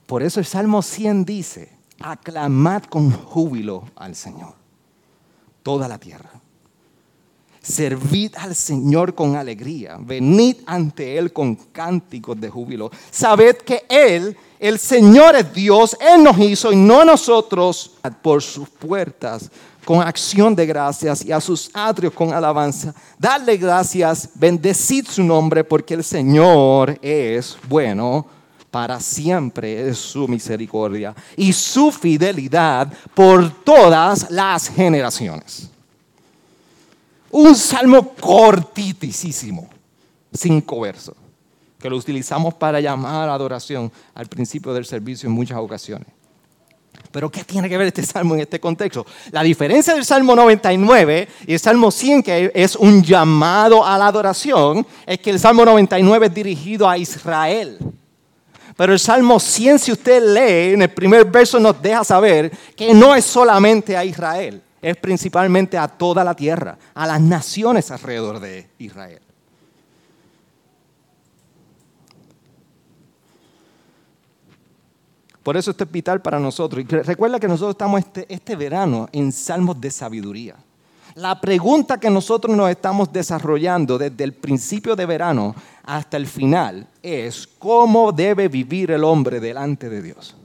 Por 0.08 0.24
eso 0.24 0.40
el 0.40 0.46
Salmo 0.46 0.82
100 0.82 1.26
dice, 1.26 1.70
aclamad 2.00 2.84
con 2.84 3.12
júbilo 3.12 3.84
al 3.96 4.16
Señor, 4.16 4.54
toda 5.62 5.88
la 5.88 5.98
tierra. 5.98 6.32
Servid 7.62 8.36
al 8.38 8.56
Señor 8.56 9.14
con 9.14 9.36
alegría, 9.36 9.98
venid 10.00 10.58
ante 10.66 11.18
Él 11.18 11.32
con 11.32 11.56
cánticos 11.56 12.40
de 12.40 12.50
júbilo. 12.50 12.90
Sabed 13.12 13.58
que 13.58 13.84
Él, 13.88 14.36
el 14.60 14.80
Señor 14.80 15.36
es 15.36 15.54
Dios, 15.54 15.96
Él 16.00 16.24
nos 16.24 16.40
hizo 16.40 16.72
y 16.72 16.78
no 16.78 17.06
nosotros 17.06 17.98
por 18.24 18.42
sus 18.42 18.68
puertas 18.70 19.52
con 19.86 20.02
acción 20.02 20.56
de 20.56 20.66
gracias 20.66 21.26
y 21.26 21.32
a 21.32 21.42
sus 21.42 21.70
atrios 21.74 22.14
con 22.14 22.34
alabanza. 22.34 22.94
Darle 23.18 23.58
gracias, 23.58 24.30
bendecid 24.36 25.08
su 25.08 25.24
nombre 25.24 25.64
porque 25.64 25.94
el 25.94 26.04
Señor 26.04 26.98
es 27.02 27.58
bueno. 27.68 28.26
Para 28.70 29.02
siempre 29.02 29.90
es 29.90 29.98
su 29.98 30.30
misericordia 30.30 31.14
y 31.36 31.52
su 31.52 31.92
fidelidad 31.92 32.92
por 33.14 33.52
todas 33.66 34.32
las 34.32 34.70
generaciones. 34.70 35.70
Un 37.32 37.54
salmo 37.54 38.14
cortitísimo, 38.14 39.70
cinco 40.34 40.80
versos, 40.80 41.16
que 41.80 41.90
lo 41.90 41.98
utilizamos 41.98 42.54
para 42.54 42.80
llamar 42.80 43.28
adoración 43.28 43.92
al 44.14 44.28
principio 44.28 44.74
del 44.74 44.86
servicio 44.86 45.28
en 45.28 45.36
muchas 45.36 45.58
ocasiones. 45.58 46.08
Pero 47.12 47.30
¿qué 47.30 47.44
tiene 47.44 47.68
que 47.68 47.78
ver 47.78 47.88
este 47.88 48.04
salmo 48.04 48.36
en 48.36 48.42
este 48.42 48.60
contexto? 48.60 49.06
La 49.32 49.44
diferencia 49.44 49.94
del 49.94 50.06
Salmo 50.06 50.36
99 50.36 51.28
y 51.46 51.54
el 51.54 51.60
Salmo 51.60 51.92
100, 51.92 52.24
que 52.24 52.52
es 52.56 52.76
un 52.76 53.04
llamado 53.04 53.86
a 53.86 53.98
la 53.98 54.08
adoración, 54.08 54.86
es 55.06 55.20
que 55.20 55.30
el 55.30 55.40
Salmo 55.40 55.66
99 55.66 56.28
es 56.28 56.34
dirigido 56.34 56.90
a 56.90 56.98
Israel. 56.98 57.78
Pero 58.78 58.94
el 58.94 59.00
Salmo 59.00 59.40
100, 59.40 59.80
si 59.80 59.92
usted 59.92 60.24
lee, 60.24 60.74
en 60.74 60.82
el 60.82 60.90
primer 60.90 61.26
verso 61.26 61.60
nos 61.60 61.82
deja 61.82 62.04
saber 62.04 62.52
que 62.76 62.94
no 62.94 63.14
es 63.14 63.26
solamente 63.26 63.96
a 63.98 64.06
Israel, 64.06 64.62
es 64.82 64.98
principalmente 64.98 65.78
a 65.78 65.88
toda 65.88 66.24
la 66.24 66.36
tierra, 66.36 66.78
a 66.94 67.06
las 67.06 67.22
naciones 67.22 67.92
alrededor 67.92 68.40
de 68.40 68.70
Israel. 68.80 69.20
Por 75.44 75.58
eso 75.58 75.72
esto 75.72 75.84
es 75.84 75.92
vital 75.92 76.22
para 76.22 76.40
nosotros. 76.40 76.84
Y 76.84 76.88
recuerda 76.88 77.40
que 77.40 77.48
nosotros 77.48 77.72
estamos 77.72 78.00
este, 78.00 78.32
este 78.34 78.56
verano 78.56 79.10
en 79.12 79.32
Salmos 79.32 79.80
de 79.82 79.90
Sabiduría. 79.90 80.56
La 81.16 81.42
pregunta 81.42 82.00
que 82.00 82.10
nosotros 82.10 82.56
nos 82.56 82.70
estamos 82.70 83.12
desarrollando 83.12 83.98
desde 83.98 84.24
el 84.24 84.34
principio 84.34 84.96
de 84.96 85.06
verano 85.06 85.56
hasta 85.84 86.16
el 86.16 86.26
final 86.26 86.88
es 87.02 87.48
cómo 87.60 88.12
debe 88.12 88.48
vivir 88.48 88.92
el 88.92 89.04
hombre 89.04 89.40
delante 89.40 89.90
de 89.90 90.02
Dios. 90.02 90.36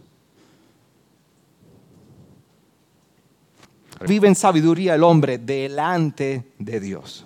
Vive 4.07 4.29
en 4.29 4.35
sabiduría 4.35 4.95
el 4.95 5.05
hombre 5.05 5.39
delante 5.39 6.53
de 6.59 6.81
Dios. 6.81 7.25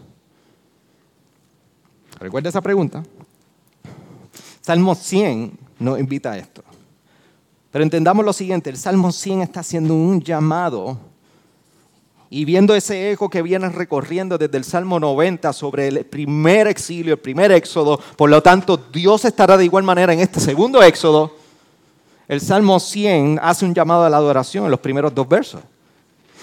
¿Recuerda 2.18 2.50
esa 2.50 2.61
pregunta? 2.61 3.02
Salmo 4.61 4.94
100 4.94 5.59
nos 5.78 5.98
invita 5.98 6.33
a 6.33 6.38
esto. 6.38 6.62
Pero 7.70 7.85
entendamos 7.85 8.24
lo 8.24 8.33
siguiente, 8.33 8.70
el 8.70 8.76
Salmo 8.76 9.12
100 9.12 9.42
está 9.42 9.61
haciendo 9.61 9.94
un 9.94 10.20
llamado. 10.20 10.98
Y 12.28 12.44
viendo 12.44 12.74
ese 12.74 13.12
eco 13.12 13.28
que 13.28 13.42
viene 13.42 13.68
recorriendo 13.68 14.38
desde 14.38 14.56
el 14.56 14.64
Salmo 14.64 14.98
90 14.98 15.52
sobre 15.52 15.88
el 15.88 16.04
primer 16.04 16.66
exilio, 16.66 17.14
el 17.14 17.20
primer 17.20 17.52
éxodo, 17.52 17.98
por 18.16 18.30
lo 18.30 18.42
tanto 18.42 18.76
Dios 18.76 19.24
estará 19.24 19.56
de 19.56 19.64
igual 19.64 19.85
manera 19.85 20.12
en 20.12 20.20
este 20.20 20.40
segundo 20.40 20.83
éxodo, 20.83 21.37
el 22.28 22.40
Salmo 22.40 22.78
100 22.78 23.40
hace 23.42 23.64
un 23.64 23.74
llamado 23.74 24.04
a 24.04 24.11
la 24.11 24.16
adoración 24.16 24.64
en 24.64 24.70
los 24.70 24.80
primeros 24.80 25.12
dos 25.14 25.28
versos. 25.28 25.61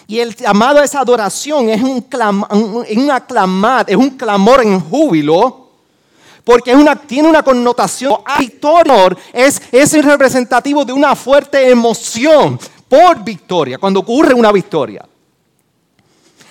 Y 0.07 0.19
el 0.19 0.35
llamado 0.35 0.79
a 0.79 0.85
esa 0.85 1.01
adoración 1.01 1.69
es 1.69 1.81
un, 1.81 2.05
un 2.89 3.11
aclamar, 3.11 3.85
es 3.89 3.95
un 3.95 4.11
clamor 4.11 4.61
en 4.63 4.79
júbilo 4.79 5.66
porque 6.47 6.73
tiene 7.07 7.27
una 7.27 7.43
connotación 7.43 8.21
victoria, 8.39 9.17
es, 9.33 9.61
es 9.69 10.01
representativo 10.01 10.85
de 10.85 10.93
una 10.93 11.13
fuerte 11.13 11.69
emoción 11.69 12.57
por 12.87 13.21
victoria, 13.21 13.77
cuando 13.77 13.99
ocurre 13.99 14.33
una 14.33 14.53
victoria. 14.53 15.05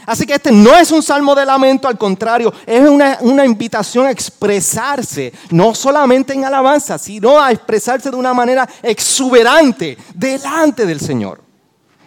Así 0.05 0.27
que 0.27 0.35
este 0.35 0.53
no 0.53 0.77
es 0.77 0.91
un 0.91 1.03
salmo 1.03 1.35
de 1.35 1.47
lamento, 1.47 1.89
al 1.89 1.97
contrario, 1.97 2.53
es 2.67 2.87
una, 2.87 3.17
una, 3.23 3.47
invitación 3.47 4.05
a 4.05 4.11
expresarse, 4.11 5.33
no 5.49 5.75
solamente 5.75 6.35
en 6.35 6.45
alabanza, 6.45 6.99
sino 6.99 7.41
a 7.41 7.51
expresarse 7.51 8.11
de 8.11 8.17
una 8.17 8.35
manera 8.35 8.69
exuberante 8.83 9.97
delante 10.15 10.85
del 10.85 11.01
Señor. 11.01 11.41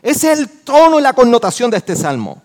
Ese 0.04 0.32
es 0.32 0.38
el 0.38 0.50
tono 0.64 1.00
y 1.00 1.02
la 1.02 1.14
connotación 1.14 1.72
de 1.72 1.78
este 1.78 1.96
salmo. 1.96 2.40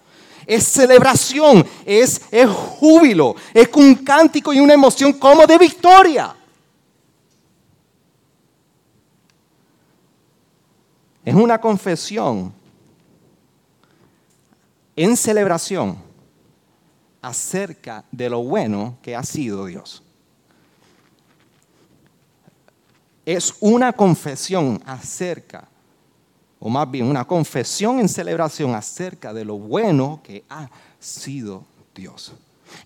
Es 0.47 0.65
celebración, 0.65 1.67
es, 1.85 2.21
es 2.31 2.49
júbilo, 2.49 3.35
es 3.53 3.69
un 3.75 3.95
cántico 3.97 4.53
y 4.53 4.61
una 4.61 4.75
emoción 4.75 5.13
como 5.15 5.47
de 5.47 5.59
victoria. 5.59 6.35
Es 11.25 11.35
una 11.35 11.61
confesión 11.61 12.53
en 14.97 15.17
celebración 15.17 15.99
acerca 17.23 18.05
de 18.13 18.29
lo 18.29 18.43
bueno 18.43 18.99
que 19.03 19.17
ha 19.17 19.23
sido 19.23 19.65
Dios. 19.65 20.03
Es 23.25 23.55
una 23.61 23.95
confesión 23.95 24.83
acerca, 24.85 25.67
o 26.67 26.71
más 26.71 26.91
bien 26.91 27.05
una 27.05 27.27
confesión 27.27 28.01
en 28.01 28.09
celebración 28.09 28.75
acerca 28.75 29.35
de 29.35 29.45
lo 29.45 29.59
bueno 29.59 30.21
que 30.25 30.45
ha 30.49 30.71
sido 30.99 31.63
Dios. 31.95 32.33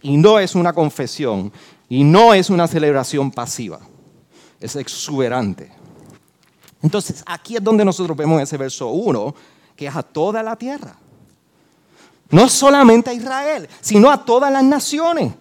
Y 0.02 0.16
no 0.16 0.40
es 0.40 0.56
una 0.56 0.72
confesión 0.72 1.52
y 1.88 2.02
no 2.02 2.34
es 2.34 2.50
una 2.50 2.66
celebración 2.66 3.30
pasiva, 3.30 3.78
es 4.58 4.74
exuberante. 4.74 5.70
Entonces, 6.82 7.22
aquí 7.24 7.54
es 7.54 7.62
donde 7.62 7.84
nosotros 7.84 8.16
vemos 8.16 8.42
ese 8.42 8.56
verso 8.56 8.88
1, 8.88 9.32
que 9.76 9.86
es 9.86 9.94
a 9.94 10.02
toda 10.02 10.42
la 10.42 10.56
tierra. 10.56 10.96
No 12.30 12.48
solamente 12.48 13.10
a 13.10 13.12
Israel, 13.12 13.68
sino 13.80 14.10
a 14.10 14.24
todas 14.24 14.50
las 14.50 14.64
naciones. 14.64 15.34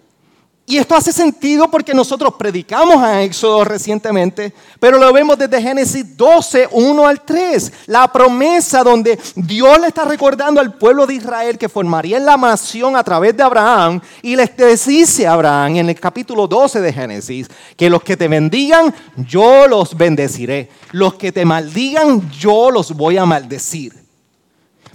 Y 0.70 0.78
esto 0.78 0.96
hace 0.96 1.14
sentido 1.14 1.72
porque 1.72 1.94
nosotros 1.94 2.34
predicamos 2.38 3.02
a 3.02 3.24
Éxodo 3.24 3.64
recientemente, 3.64 4.52
pero 4.82 4.98
lo 4.98 5.14
vemos 5.14 5.38
desde 5.38 5.62
Génesis 5.62 6.18
12, 6.18 6.68
1 6.70 7.08
al 7.08 7.22
3. 7.22 7.72
La 7.86 8.12
promesa 8.12 8.84
donde 8.84 9.18
Dios 9.34 9.80
le 9.80 9.88
está 9.88 10.04
recordando 10.04 10.60
al 10.60 10.74
pueblo 10.74 11.08
de 11.08 11.14
Israel 11.14 11.58
que 11.58 11.70
formaría 11.70 12.20
la 12.20 12.36
nación 12.36 12.98
a 12.98 13.04
través 13.06 13.38
de 13.38 13.44
Abraham. 13.44 14.02
Y 14.22 14.36
les 14.36 14.52
dice 14.86 15.26
a 15.26 15.32
Abraham 15.32 15.78
en 15.78 15.90
el 15.90 15.98
capítulo 15.98 16.50
12 16.50 16.82
de 16.82 16.92
Génesis 16.92 17.48
que 17.78 17.90
los 17.90 18.04
que 18.04 18.18
te 18.18 18.28
bendigan, 18.28 18.94
yo 19.16 19.70
los 19.70 19.96
bendeciré. 19.96 20.70
Los 20.92 21.14
que 21.14 21.32
te 21.32 21.46
maldigan, 21.46 22.30
yo 22.30 22.72
los 22.72 22.92
voy 22.92 23.16
a 23.16 23.26
maldecir. 23.26 23.94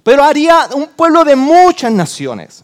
Pero 0.02 0.22
haría 0.22 0.68
un 0.74 0.88
pueblo 0.88 1.24
de 1.24 1.34
muchas 1.34 1.92
naciones. 1.92 2.62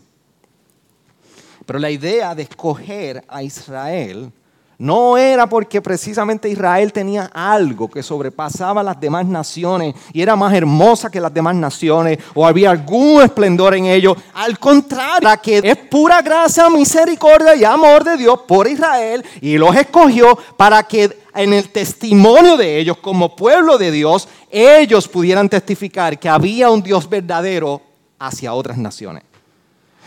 Pero 1.68 1.80
la 1.80 1.90
idea 1.90 2.34
de 2.34 2.44
escoger 2.44 3.22
a 3.28 3.42
Israel 3.42 4.32
no 4.78 5.18
era 5.18 5.46
porque 5.46 5.82
precisamente 5.82 6.48
Israel 6.48 6.94
tenía 6.94 7.30
algo 7.34 7.90
que 7.90 8.02
sobrepasaba 8.02 8.82
las 8.82 8.98
demás 8.98 9.26
naciones 9.26 9.94
y 10.14 10.22
era 10.22 10.34
más 10.34 10.54
hermosa 10.54 11.10
que 11.10 11.20
las 11.20 11.34
demás 11.34 11.54
naciones 11.56 12.20
o 12.34 12.46
había 12.46 12.70
algún 12.70 13.20
esplendor 13.20 13.74
en 13.74 13.84
ello. 13.84 14.16
Al 14.32 14.58
contrario, 14.58 15.28
que 15.42 15.58
es 15.58 15.76
pura 15.76 16.22
gracia, 16.22 16.70
misericordia 16.70 17.54
y 17.54 17.64
amor 17.64 18.02
de 18.02 18.16
Dios 18.16 18.40
por 18.48 18.66
Israel 18.66 19.22
y 19.42 19.58
los 19.58 19.76
escogió 19.76 20.38
para 20.56 20.82
que 20.84 21.18
en 21.34 21.52
el 21.52 21.68
testimonio 21.68 22.56
de 22.56 22.78
ellos 22.78 22.96
como 22.96 23.36
pueblo 23.36 23.76
de 23.76 23.90
Dios, 23.90 24.26
ellos 24.50 25.06
pudieran 25.06 25.50
testificar 25.50 26.18
que 26.18 26.30
había 26.30 26.70
un 26.70 26.82
Dios 26.82 27.10
verdadero 27.10 27.82
hacia 28.18 28.54
otras 28.54 28.78
naciones. 28.78 29.27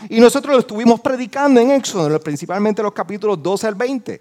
Y 0.08 0.20
nosotros 0.20 0.54
lo 0.54 0.60
estuvimos 0.60 1.00
predicando 1.00 1.60
en 1.60 1.70
Éxodo, 1.70 2.20
principalmente 2.20 2.82
los 2.82 2.92
capítulos 2.92 3.42
12 3.42 3.66
al 3.66 3.74
20. 3.74 4.20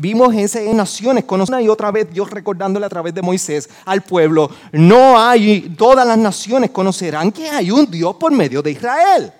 Vimos 0.00 0.32
esas 0.32 0.62
naciones, 0.74 1.24
una 1.28 1.60
y 1.60 1.68
otra 1.68 1.90
vez 1.90 2.08
Dios 2.08 2.30
recordándole 2.30 2.86
a 2.86 2.88
través 2.88 3.12
de 3.12 3.20
Moisés 3.20 3.68
al 3.84 4.02
pueblo, 4.02 4.48
no 4.70 5.18
hay, 5.18 5.74
todas 5.76 6.06
las 6.06 6.16
naciones 6.16 6.70
conocerán 6.70 7.32
que 7.32 7.48
hay 7.48 7.72
un 7.72 7.90
Dios 7.90 8.14
por 8.14 8.30
medio 8.30 8.62
de 8.62 8.70
Israel. 8.70 9.32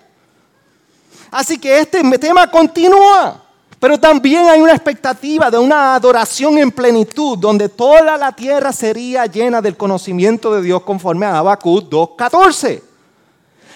Así 1.31 1.57
que 1.57 1.79
este 1.79 2.03
tema 2.17 2.51
continúa, 2.51 3.41
pero 3.79 3.97
también 3.97 4.49
hay 4.49 4.59
una 4.59 4.73
expectativa 4.73 5.49
de 5.49 5.57
una 5.57 5.95
adoración 5.95 6.57
en 6.57 6.71
plenitud, 6.71 7.37
donde 7.37 7.69
toda 7.69 8.17
la 8.17 8.33
tierra 8.33 8.73
sería 8.73 9.27
llena 9.27 9.61
del 9.61 9.77
conocimiento 9.77 10.53
de 10.53 10.61
Dios 10.61 10.81
conforme 10.81 11.25
a 11.25 11.37
Habacuc 11.37 11.89
2.14. 11.89 12.88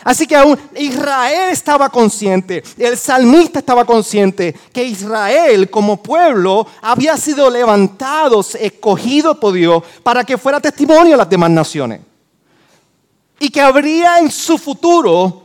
Así 0.04 0.28
que 0.28 0.36
aún 0.36 0.58
Israel 0.76 1.50
estaba 1.52 1.90
consciente, 1.90 2.64
el 2.78 2.98
salmista 2.98 3.60
estaba 3.60 3.86
consciente 3.86 4.54
que 4.72 4.84
Israel 4.84 5.70
como 5.70 6.02
pueblo 6.02 6.68
había 6.82 7.16
sido 7.18 7.50
levantado, 7.50 8.44
escogido 8.60 9.40
por 9.40 9.54
Dios 9.54 9.84
para 10.04 10.24
que 10.24 10.38
fuera 10.38 10.60
testimonio 10.60 11.16
a 11.16 11.18
las 11.18 11.30
demás 11.30 11.52
naciones. 11.52 12.02
Y 13.40 13.50
que 13.50 13.62
habría 13.62 14.20
en 14.20 14.30
su 14.30 14.58
futuro 14.58 15.44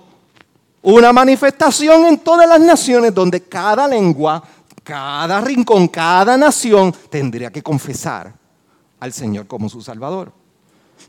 una 0.82 1.12
manifestación 1.12 2.06
en 2.06 2.18
todas 2.18 2.48
las 2.48 2.60
naciones 2.60 3.14
donde 3.14 3.42
cada 3.44 3.86
lengua, 3.86 4.42
cada 4.82 5.40
rincón, 5.40 5.88
cada 5.88 6.36
nación 6.36 6.94
tendría 7.10 7.50
que 7.50 7.62
confesar 7.62 8.32
al 9.00 9.12
Señor 9.12 9.46
como 9.46 9.68
su 9.68 9.82
Salvador. 9.82 10.32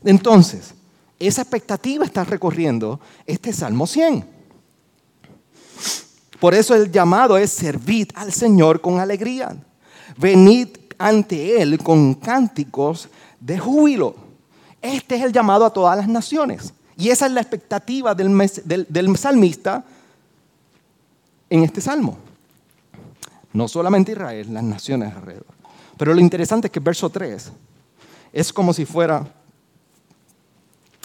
Entonces, 0.04 0.74
esa 1.20 1.42
expectativa 1.42 2.04
está 2.04 2.24
recorriendo 2.24 2.98
este 3.26 3.52
Salmo 3.52 3.86
100. 3.86 4.24
Por 6.40 6.54
eso 6.54 6.74
el 6.74 6.90
llamado 6.90 7.36
es 7.36 7.50
servir 7.50 8.08
al 8.14 8.32
Señor 8.32 8.80
con 8.80 8.98
alegría. 8.98 9.54
Venid 10.16 10.68
ante 10.98 11.60
Él 11.60 11.78
con 11.78 12.14
cánticos 12.14 13.10
de 13.38 13.58
júbilo. 13.58 14.16
Este 14.80 15.16
es 15.16 15.22
el 15.22 15.32
llamado 15.32 15.66
a 15.66 15.72
todas 15.72 15.96
las 15.98 16.08
naciones. 16.08 16.72
Y 16.96 17.10
esa 17.10 17.26
es 17.26 17.32
la 17.32 17.42
expectativa 17.42 18.14
del, 18.14 18.34
del 18.88 19.16
salmista 19.18 19.84
en 21.50 21.64
este 21.64 21.82
salmo. 21.82 22.16
No 23.52 23.68
solamente 23.68 24.12
Israel, 24.12 24.54
las 24.54 24.62
naciones 24.62 25.14
alrededor. 25.14 25.46
Pero 25.98 26.14
lo 26.14 26.20
interesante 26.20 26.68
es 26.68 26.72
que 26.72 26.78
el 26.78 26.84
verso 26.84 27.10
3 27.10 27.52
es 28.32 28.52
como 28.52 28.72
si 28.72 28.86
fuera 28.86 29.26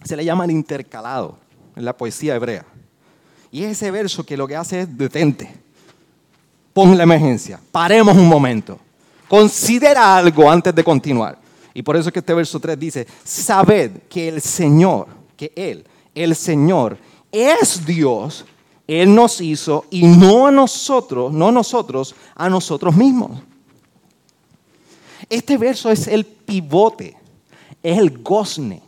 se 0.05 0.15
le 0.15 0.23
llama 0.23 0.45
el 0.45 0.51
intercalado 0.51 1.37
en 1.75 1.83
la 1.83 1.97
poesía 1.97 2.35
hebrea. 2.35 2.65
Y 3.51 3.63
es 3.63 3.71
ese 3.71 3.91
verso 3.91 4.25
que 4.25 4.37
lo 4.37 4.47
que 4.47 4.55
hace 4.55 4.81
es 4.81 4.97
detente, 4.97 5.51
pon 6.73 6.95
la 6.95 7.03
emergencia, 7.03 7.59
paremos 7.71 8.15
un 8.15 8.27
momento, 8.27 8.79
considera 9.27 10.17
algo 10.17 10.49
antes 10.49 10.73
de 10.73 10.83
continuar. 10.83 11.37
Y 11.73 11.81
por 11.81 11.95
eso 11.95 12.09
es 12.09 12.13
que 12.13 12.19
este 12.19 12.33
verso 12.33 12.59
3 12.59 12.79
dice, 12.79 13.07
sabed 13.23 14.03
que 14.07 14.29
el 14.29 14.41
Señor, 14.41 15.07
que 15.35 15.51
Él, 15.55 15.85
el 16.13 16.35
Señor, 16.35 16.97
es 17.31 17.85
Dios, 17.85 18.45
Él 18.87 19.13
nos 19.13 19.41
hizo 19.41 19.85
y 19.89 20.03
no 20.03 20.47
a 20.47 20.51
nosotros, 20.51 21.33
no 21.33 21.51
nosotros, 21.51 22.15
a 22.35 22.49
nosotros 22.49 22.95
mismos. 22.95 23.41
Este 25.29 25.57
verso 25.57 25.89
es 25.89 26.07
el 26.07 26.25
pivote, 26.25 27.17
es 27.81 27.97
el 27.97 28.21
gozne 28.21 28.84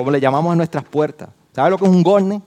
como 0.00 0.10
le 0.10 0.20
llamamos 0.20 0.52
a 0.52 0.56
nuestras 0.56 0.84
puertas. 0.84 1.28
¿Sabe 1.54 1.70
lo 1.70 1.76
que 1.78 1.84
es 1.84 1.90
un 1.90 2.02
gorne? 2.02 2.40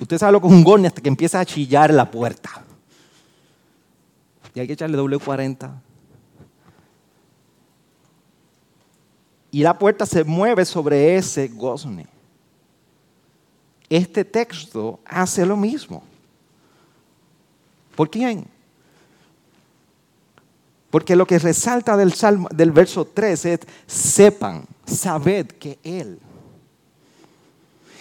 Usted 0.00 0.18
sabe 0.18 0.32
lo 0.32 0.40
que 0.40 0.48
es 0.48 0.52
un 0.52 0.64
gorne 0.64 0.88
hasta 0.88 1.00
que 1.00 1.08
empieza 1.08 1.38
a 1.38 1.44
chillar 1.44 1.92
la 1.94 2.10
puerta. 2.10 2.64
Y 4.54 4.60
hay 4.60 4.66
que 4.66 4.72
echarle 4.72 4.98
W40. 4.98 5.70
Y 9.52 9.62
la 9.62 9.78
puerta 9.78 10.04
se 10.04 10.24
mueve 10.24 10.64
sobre 10.64 11.16
ese 11.16 11.46
gozne. 11.46 12.06
Este 13.88 14.24
texto 14.24 14.98
hace 15.04 15.46
lo 15.46 15.56
mismo. 15.56 16.02
¿Por 17.94 18.10
quién? 18.10 18.57
Porque 20.90 21.16
lo 21.16 21.26
que 21.26 21.38
resalta 21.38 21.96
del, 21.96 22.14
salmo, 22.14 22.48
del 22.50 22.72
verso 22.72 23.04
3 23.04 23.44
es, 23.44 23.60
sepan, 23.86 24.64
sabed 24.86 25.46
que 25.46 25.78
Él. 25.82 26.18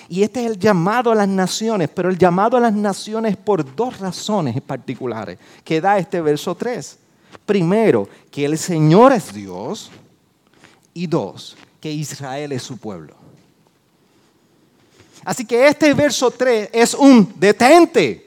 Y 0.10 0.23
este 0.23 0.45
es 0.45 0.52
el 0.52 0.58
llamado 0.58 1.12
a 1.12 1.15
las 1.15 1.28
naciones, 1.28 1.89
pero 1.93 2.10
el 2.10 2.17
llamado 2.17 2.56
a 2.56 2.62
las 2.62 2.73
naciones 2.73 3.36
por 3.36 3.76
dos 3.76 4.00
razones 4.00 4.62
particulares 4.62 5.38
que 5.65 5.82
da 5.82 5.97
este 5.97 6.21
verso 6.21 6.56
3. 6.56 6.97
Primero, 7.45 8.08
que 8.32 8.45
el 8.45 8.58
Señor 8.58 9.12
es 9.12 9.34
Dios. 9.34 9.91
Y 10.93 11.06
dos, 11.08 11.56
que 11.80 11.91
Israel 11.91 12.54
es 12.54 12.63
su 12.63 12.78
pueblo. 12.78 13.15
Así 15.26 15.45
que 15.45 15.67
este 15.67 15.93
verso 15.93 16.32
3 16.32 16.69
es 16.71 16.93
un 16.93 17.34
detente 17.36 18.26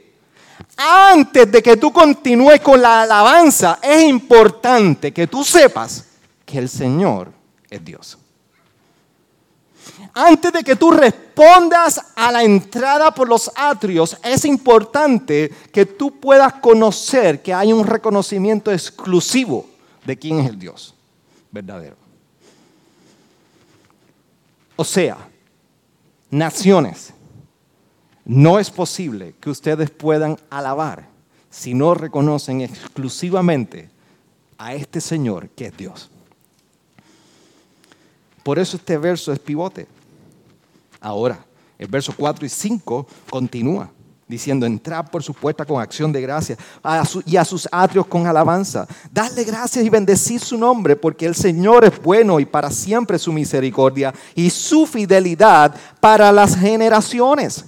antes 0.76 1.50
de 1.50 1.62
que 1.62 1.76
tú 1.76 1.92
continúes 1.92 2.60
con 2.60 2.80
la 2.80 3.02
alabanza, 3.02 3.78
es 3.82 4.02
importante 4.04 5.12
que 5.12 5.26
tú 5.26 5.44
sepas 5.44 6.06
que 6.44 6.58
el 6.58 6.68
Señor 6.68 7.32
es 7.68 7.84
Dios. 7.84 8.18
Antes 10.14 10.52
de 10.52 10.64
que 10.64 10.76
tú 10.76 10.90
respondas 10.90 12.00
a 12.16 12.32
la 12.32 12.42
entrada 12.42 13.14
por 13.14 13.28
los 13.28 13.50
atrios, 13.54 14.16
es 14.22 14.44
importante 14.44 15.52
que 15.72 15.86
tú 15.86 16.18
puedas 16.18 16.54
conocer 16.54 17.42
que 17.42 17.54
hay 17.54 17.72
un 17.72 17.86
reconocimiento 17.86 18.72
exclusivo 18.72 19.68
de 20.04 20.18
quién 20.18 20.40
es 20.40 20.48
el 20.48 20.58
Dios 20.58 20.94
verdadero. 21.50 21.96
O 24.76 24.84
sea, 24.84 25.18
naciones, 26.30 27.12
no 28.24 28.58
es 28.58 28.70
posible 28.70 29.34
que 29.40 29.50
ustedes 29.50 29.90
puedan 29.90 30.38
alabar 30.50 31.08
si 31.50 31.74
no 31.74 31.94
reconocen 31.94 32.60
exclusivamente 32.60 33.90
a 34.58 34.74
este 34.74 35.00
Señor 35.00 35.48
que 35.50 35.66
es 35.66 35.76
Dios. 35.76 36.10
Por 38.42 38.58
eso 38.58 38.76
este 38.76 38.96
verso 38.96 39.32
es 39.32 39.38
pivote. 39.38 39.86
Ahora, 41.00 41.44
el 41.78 41.88
verso 41.88 42.14
4 42.16 42.46
y 42.46 42.48
5 42.48 43.06
continúa 43.30 43.90
diciendo, 44.30 44.64
entrad 44.64 45.06
por 45.06 45.22
su 45.22 45.34
puerta 45.34 45.66
con 45.66 45.82
acción 45.82 46.12
de 46.12 46.20
gracia 46.20 46.56
y 47.26 47.36
a 47.36 47.44
sus 47.44 47.68
atrios 47.70 48.06
con 48.06 48.26
alabanza. 48.26 48.86
Dadle 49.12 49.42
gracias 49.44 49.84
y 49.84 49.90
bendecid 49.90 50.38
su 50.38 50.56
nombre, 50.56 50.94
porque 50.94 51.26
el 51.26 51.34
Señor 51.34 51.84
es 51.84 52.00
bueno 52.00 52.38
y 52.38 52.46
para 52.46 52.70
siempre 52.70 53.18
su 53.18 53.32
misericordia 53.32 54.14
y 54.34 54.48
su 54.48 54.86
fidelidad 54.86 55.74
para 55.98 56.30
las 56.30 56.56
generaciones. 56.56 57.64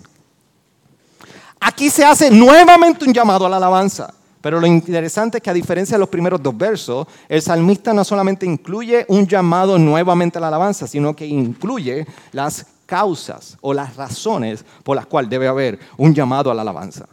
Aquí 1.64 1.90
se 1.90 2.04
hace 2.04 2.28
nuevamente 2.28 3.04
un 3.04 3.14
llamado 3.14 3.46
a 3.46 3.48
la 3.48 3.56
alabanza. 3.56 4.12
Pero 4.40 4.60
lo 4.60 4.66
interesante 4.66 5.38
es 5.38 5.42
que 5.42 5.50
a 5.50 5.54
diferencia 5.54 5.94
de 5.94 6.00
los 6.00 6.08
primeros 6.08 6.42
dos 6.42 6.56
versos, 6.58 7.06
el 7.28 7.40
salmista 7.40 7.94
no 7.94 8.02
solamente 8.02 8.44
incluye 8.44 9.06
un 9.08 9.24
llamado 9.28 9.78
nuevamente 9.78 10.38
a 10.38 10.40
la 10.40 10.48
alabanza, 10.48 10.88
sino 10.88 11.14
que 11.14 11.24
incluye 11.24 12.04
las 12.32 12.66
causas 12.84 13.56
o 13.60 13.72
las 13.72 13.94
razones 13.94 14.64
por 14.82 14.96
las 14.96 15.06
cuales 15.06 15.30
debe 15.30 15.46
haber 15.46 15.78
un 15.96 16.12
llamado 16.12 16.50
a 16.50 16.54
la 16.54 16.62
alabanza. 16.62 17.06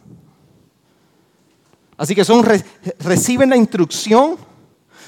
Así 1.96 2.16
que 2.16 2.26
son, 2.26 2.44
reciben 2.98 3.52
la 3.52 3.58
instrucción, 3.58 4.36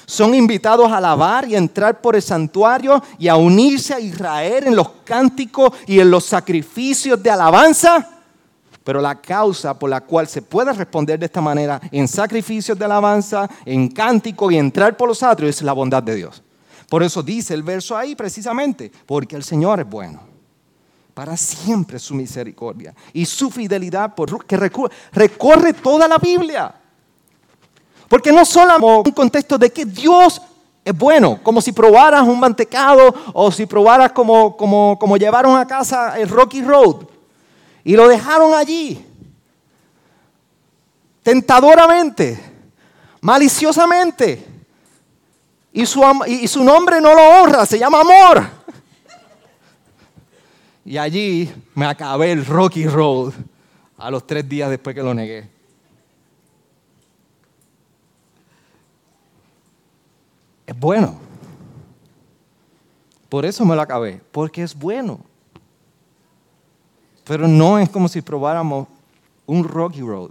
son 0.06 0.34
invitados 0.34 0.92
a 0.92 0.98
alabar 0.98 1.48
y 1.48 1.56
a 1.56 1.58
entrar 1.58 2.00
por 2.00 2.14
el 2.14 2.22
santuario 2.22 3.02
y 3.18 3.26
a 3.26 3.34
unirse 3.34 3.94
a 3.94 3.98
Israel 3.98 4.68
en 4.68 4.76
los 4.76 4.90
cánticos 5.04 5.72
y 5.88 5.98
en 5.98 6.12
los 6.12 6.26
sacrificios 6.26 7.20
de 7.20 7.30
alabanza 7.30 8.21
pero 8.84 9.00
la 9.00 9.20
causa 9.20 9.78
por 9.78 9.90
la 9.90 10.00
cual 10.00 10.26
se 10.26 10.42
puede 10.42 10.72
responder 10.72 11.18
de 11.18 11.26
esta 11.26 11.40
manera 11.40 11.80
en 11.90 12.08
sacrificios 12.08 12.78
de 12.78 12.84
alabanza, 12.84 13.48
en 13.64 13.88
cántico 13.88 14.50
y 14.50 14.58
entrar 14.58 14.96
por 14.96 15.08
los 15.08 15.22
atrios 15.22 15.56
es 15.56 15.62
la 15.62 15.72
bondad 15.72 16.02
de 16.02 16.16
Dios. 16.16 16.42
Por 16.88 17.02
eso 17.02 17.22
dice 17.22 17.54
el 17.54 17.62
verso 17.62 17.96
ahí 17.96 18.14
precisamente, 18.14 18.92
porque 19.06 19.36
el 19.36 19.44
Señor 19.44 19.80
es 19.80 19.88
bueno. 19.88 20.20
Para 21.14 21.36
siempre 21.36 21.98
su 21.98 22.14
misericordia 22.14 22.94
y 23.12 23.26
su 23.26 23.50
fidelidad 23.50 24.14
por, 24.14 24.44
que 24.46 24.56
recorre 24.56 25.72
toda 25.74 26.08
la 26.08 26.18
Biblia. 26.18 26.74
Porque 28.08 28.32
no 28.32 28.44
solo 28.44 29.02
un 29.02 29.12
contexto 29.12 29.56
de 29.56 29.70
que 29.70 29.84
Dios 29.84 30.40
es 30.84 30.96
bueno, 30.96 31.38
como 31.42 31.60
si 31.60 31.72
probaras 31.72 32.26
un 32.26 32.40
mantecado 32.40 33.14
o 33.32 33.50
si 33.52 33.66
probaras 33.66 34.12
como, 34.12 34.56
como, 34.56 34.98
como 34.98 35.16
llevaron 35.16 35.56
a 35.56 35.66
casa 35.66 36.18
el 36.18 36.28
Rocky 36.28 36.62
Road. 36.62 37.06
Y 37.84 37.96
lo 37.96 38.08
dejaron 38.08 38.54
allí. 38.54 39.04
Tentadoramente, 41.22 42.38
maliciosamente. 43.20 44.46
Y 45.72 45.86
su, 45.86 46.02
y 46.26 46.46
su 46.48 46.62
nombre 46.62 47.00
no 47.00 47.14
lo 47.14 47.42
honra, 47.42 47.64
se 47.64 47.78
llama 47.78 48.00
amor. 48.00 48.46
Y 50.84 50.98
allí 50.98 51.50
me 51.74 51.86
acabé 51.86 52.32
el 52.32 52.44
Rocky 52.44 52.86
Road 52.86 53.32
a 53.96 54.10
los 54.10 54.26
tres 54.26 54.48
días 54.48 54.68
después 54.68 54.94
que 54.94 55.02
lo 55.02 55.14
negué. 55.14 55.48
Es 60.66 60.78
bueno. 60.78 61.18
Por 63.28 63.46
eso 63.46 63.64
me 63.64 63.74
lo 63.74 63.80
acabé, 63.80 64.20
porque 64.30 64.62
es 64.62 64.74
bueno. 64.74 65.20
Pero 67.24 67.46
no 67.46 67.78
es 67.78 67.88
como 67.88 68.08
si 68.08 68.20
probáramos 68.20 68.88
un 69.46 69.64
rocky 69.64 70.00
road. 70.00 70.30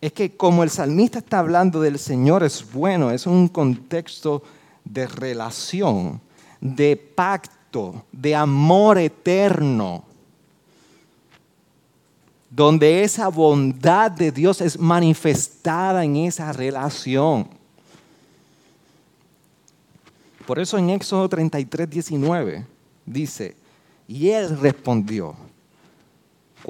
Es 0.00 0.12
que 0.12 0.36
como 0.36 0.62
el 0.62 0.70
salmista 0.70 1.20
está 1.20 1.38
hablando 1.38 1.80
del 1.80 1.98
Señor 1.98 2.42
es 2.42 2.72
bueno, 2.72 3.10
es 3.10 3.26
un 3.26 3.48
contexto 3.48 4.42
de 4.84 5.06
relación, 5.06 6.20
de 6.60 6.96
pacto, 6.96 8.04
de 8.10 8.34
amor 8.34 8.98
eterno, 8.98 10.04
donde 12.50 13.02
esa 13.02 13.28
bondad 13.28 14.10
de 14.10 14.30
Dios 14.30 14.60
es 14.60 14.78
manifestada 14.78 16.04
en 16.04 16.16
esa 16.16 16.52
relación. 16.52 17.48
Por 20.46 20.58
eso 20.58 20.76
en 20.76 20.90
Éxodo 20.90 21.28
33, 21.28 21.88
19 21.88 22.66
dice, 23.06 23.54
y 24.08 24.30
él 24.30 24.58
respondió. 24.58 25.36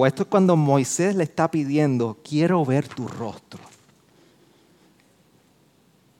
Esto 0.05 0.23
es 0.23 0.29
cuando 0.29 0.55
Moisés 0.55 1.15
le 1.15 1.23
está 1.23 1.49
pidiendo, 1.49 2.17
quiero 2.27 2.65
ver 2.65 2.87
tu 2.87 3.07
rostro. 3.07 3.59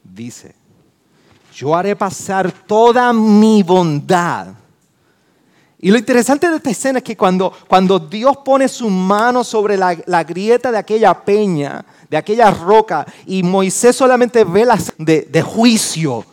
Dice, 0.04 0.54
yo 1.56 1.76
haré 1.76 1.96
pasar 1.96 2.52
toda 2.52 3.12
mi 3.14 3.64
bondad. 3.64 4.48
Y 5.80 5.92
lo 5.92 5.98
interesante 5.98 6.50
de 6.50 6.58
esta 6.58 6.70
escena 6.70 7.00
es 7.00 7.04
que 7.04 7.18
cuando, 7.18 7.52
cuando 7.68 8.00
Dios 8.00 8.38
pone 8.46 8.68
su 8.68 8.90
mano 8.90 9.44
sobre 9.44 9.76
la, 9.76 10.24
grieta 10.24 10.72
de 10.72 10.78
aquella 10.78 11.14
peña, 11.26 11.84
de 12.10 12.16
aquella 12.16 12.52
roca, 12.52 13.06
y 13.26 13.44
Moisés 13.44 13.96
solamente 13.96 14.44
ve 14.44 14.66
las 14.66 14.94
de, 14.98 15.24
de 15.24 15.42
juicio, 15.42 16.26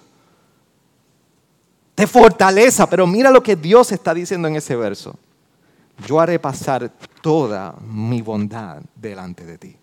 de 2.01 2.07
fortaleza. 2.07 2.89
Pero 2.89 3.07
mira 3.07 3.31
lo 3.31 3.43
que 3.43 3.55
Dios 3.55 3.93
está 3.93 4.15
diciendo 4.15 4.49
en 4.49 4.57
ese 4.57 4.75
verso. 4.75 5.17
Yo 6.07 6.19
haré 6.19 6.39
pasar 6.39 6.91
toda 7.21 7.77
mi 7.87 8.23
bondad 8.23 8.83
delante 8.97 9.45
de 9.45 9.59
ti. 9.59 9.77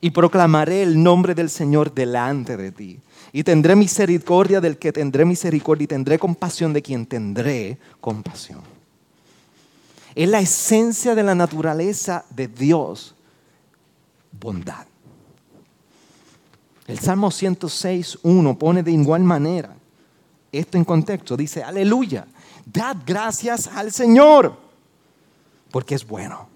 Y 0.00 0.10
proclamaré 0.10 0.82
el 0.82 1.02
nombre 1.02 1.34
del 1.34 1.48
Señor 1.48 1.94
delante 1.94 2.58
de 2.58 2.70
ti. 2.70 3.00
Y 3.32 3.42
tendré 3.42 3.74
misericordia 3.74 4.60
del 4.60 4.76
que 4.76 4.92
tendré 4.92 5.24
misericordia 5.24 5.84
y 5.84 5.88
tendré 5.88 6.18
compasión 6.18 6.74
de 6.74 6.82
quien 6.82 7.06
tendré 7.06 7.78
compasión. 8.00 8.60
Es 10.14 10.28
la 10.28 10.40
esencia 10.40 11.14
de 11.14 11.22
la 11.22 11.34
naturaleza 11.34 12.24
de 12.30 12.46
Dios, 12.46 13.14
bondad. 14.38 14.86
El 16.86 16.98
Salmo 16.98 17.30
106, 17.30 18.18
1 18.22 18.58
pone 18.58 18.82
de 18.82 18.92
igual 18.92 19.24
manera 19.24 19.74
esto 20.58 20.78
en 20.78 20.84
contexto, 20.84 21.36
dice, 21.36 21.62
aleluya, 21.62 22.26
dad 22.64 22.96
gracias 23.04 23.68
al 23.68 23.92
Señor, 23.92 24.56
porque 25.70 25.94
es 25.94 26.06
bueno, 26.06 26.48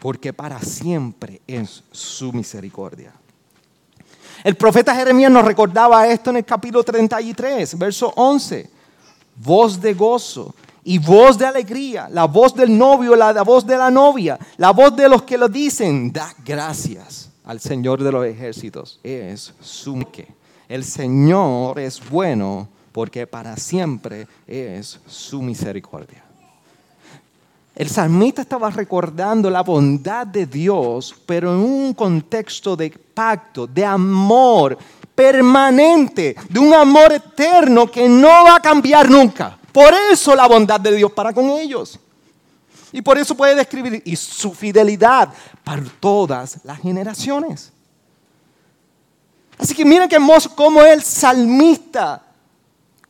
porque 0.00 0.32
para 0.32 0.60
siempre 0.60 1.40
es 1.46 1.82
su 1.90 2.32
misericordia. 2.32 3.12
El 4.44 4.56
profeta 4.56 4.94
Jeremías 4.94 5.32
nos 5.32 5.44
recordaba 5.44 6.06
esto 6.06 6.30
en 6.30 6.36
el 6.36 6.44
capítulo 6.44 6.84
33, 6.84 7.76
verso 7.76 8.12
11. 8.14 8.70
Voz 9.36 9.80
de 9.80 9.94
gozo 9.94 10.54
y 10.84 10.98
voz 10.98 11.36
de 11.38 11.46
alegría, 11.46 12.08
la 12.10 12.24
voz 12.24 12.54
del 12.54 12.76
novio, 12.76 13.14
la, 13.16 13.32
la 13.32 13.42
voz 13.42 13.66
de 13.66 13.76
la 13.76 13.90
novia, 13.90 14.38
la 14.56 14.70
voz 14.70 14.94
de 14.96 15.08
los 15.08 15.22
que 15.22 15.38
lo 15.38 15.48
dicen, 15.48 16.12
da 16.12 16.32
gracias 16.44 17.30
al 17.44 17.60
Señor 17.60 18.02
de 18.02 18.12
los 18.12 18.24
ejércitos. 18.26 19.00
Es 19.02 19.54
su 19.60 19.98
que. 20.12 20.28
El 20.68 20.84
Señor 20.84 21.78
es 21.78 22.08
bueno 22.08 22.68
porque 22.98 23.28
para 23.28 23.56
siempre 23.56 24.26
es 24.44 24.98
su 25.06 25.40
misericordia. 25.40 26.20
El 27.76 27.88
salmista 27.88 28.42
estaba 28.42 28.70
recordando 28.70 29.48
la 29.48 29.62
bondad 29.62 30.26
de 30.26 30.46
Dios, 30.46 31.14
pero 31.24 31.54
en 31.54 31.60
un 31.60 31.94
contexto 31.94 32.74
de 32.74 32.90
pacto, 32.90 33.68
de 33.68 33.84
amor 33.84 34.76
permanente, 35.14 36.34
de 36.48 36.58
un 36.58 36.74
amor 36.74 37.12
eterno 37.12 37.88
que 37.88 38.08
no 38.08 38.26
va 38.26 38.56
a 38.56 38.60
cambiar 38.60 39.08
nunca. 39.08 39.56
Por 39.70 39.94
eso 40.10 40.34
la 40.34 40.48
bondad 40.48 40.80
de 40.80 40.96
Dios 40.96 41.12
para 41.12 41.32
con 41.32 41.50
ellos. 41.50 42.00
Y 42.90 43.00
por 43.00 43.16
eso 43.16 43.36
puede 43.36 43.54
describir 43.54 44.02
y 44.04 44.16
su 44.16 44.52
fidelidad 44.52 45.32
para 45.62 45.84
todas 46.00 46.58
las 46.64 46.80
generaciones. 46.80 47.70
Así 49.56 49.72
que 49.72 49.84
miren 49.84 50.08
qué 50.08 50.16
hermoso 50.16 50.52
cómo 50.56 50.82
el 50.82 51.00
salmista 51.00 52.24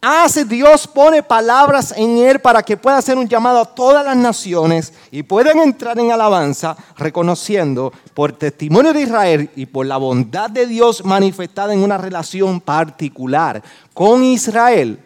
hace 0.01 0.45
Dios, 0.45 0.87
pone 0.87 1.23
palabras 1.23 1.93
en 1.97 2.19
él 2.19 2.41
para 2.41 2.63
que 2.63 2.77
pueda 2.77 2.99
hacer 2.99 3.19
un 3.19 3.29
llamado 3.29 3.61
a 3.61 3.75
todas 3.75 4.05
las 4.05 4.17
naciones 4.17 4.93
y 5.11 5.23
puedan 5.23 5.59
entrar 5.59 5.99
en 5.99 6.13
alabanza, 6.13 6.77
reconociendo 6.97 7.93
por 8.15 8.33
testimonio 8.33 8.93
de 8.93 9.03
Israel 9.03 9.51
y 9.57 9.67
por 9.67 9.87
la 9.87 9.97
bondad 9.97 10.51
de 10.51 10.67
Dios 10.67 11.05
manifestada 11.05 11.73
en 11.75 11.83
una 11.83 11.99
relación 11.99 12.61
particular 12.61 13.63
con 13.95 14.23
Israel, 14.23 15.03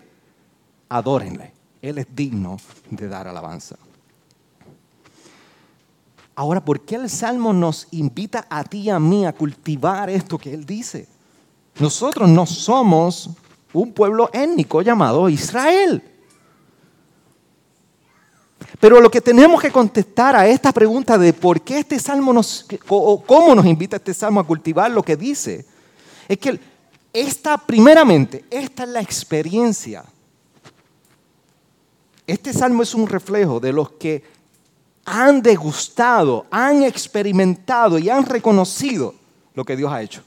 adórenle, 0.89 1.53
Él 1.81 1.99
es 1.99 2.07
digno 2.15 2.59
de 2.91 3.09
dar 3.09 3.29
alabanza. 3.29 3.77
Ahora, 6.35 6.65
¿por 6.65 6.81
qué 6.81 6.95
el 6.95 7.11
Salmo 7.11 7.53
nos 7.53 7.89
invita 7.91 8.47
a 8.49 8.65
ti 8.65 8.81
y 8.81 8.91
a 8.91 8.99
mí 8.99 9.27
a 9.27 9.33
cultivar 9.33 10.09
esto 10.09 10.39
que 10.39 10.53
Él 10.53 10.65
dice? 10.65 11.07
Nosotros 11.79 12.29
no 12.29 12.47
somos 12.47 13.31
un 13.73 13.93
pueblo 13.93 14.31
étnico 14.33 14.83
llamado 14.83 15.29
Israel. 15.29 16.03
Pero 18.81 19.01
lo 19.01 19.11
que 19.11 19.21
tenemos 19.21 19.61
que 19.61 19.71
contestar 19.71 20.35
a 20.35 20.47
esta 20.47 20.73
pregunta 20.73 21.17
de 21.19 21.33
por 21.33 21.61
qué 21.61 21.79
este 21.79 21.99
salmo 21.99 22.33
nos, 22.33 22.67
o 22.89 23.23
cómo 23.23 23.55
nos 23.55 23.67
invita 23.67 23.97
este 23.97 24.15
salmo 24.15 24.41
a 24.41 24.47
cultivar 24.47 24.91
lo 24.91 25.03
que 25.03 25.17
dice, 25.17 25.65
es 26.29 26.39
que 26.39 26.59
esta, 27.13 27.59
primeramente, 27.59 28.45
esta 28.51 28.85
es 28.85 28.89
la 28.89 29.01
experiencia. 29.01 30.05
Este 32.27 32.53
salmo 32.53 32.83
es 32.83 32.95
un 32.95 33.07
reflejo 33.07 33.61
de 33.61 33.73
los 33.73 33.91
que 33.93 34.25
han 35.05 35.43
degustado, 35.43 36.47
han 36.51 36.83
experimentado 36.83 37.99
y 37.99 38.09
han 38.09 38.25
reconocido 38.25 39.15
lo 39.55 39.65
que 39.65 39.77
Dios 39.77 39.93
ha 39.93 40.03
hecho. 40.03 40.23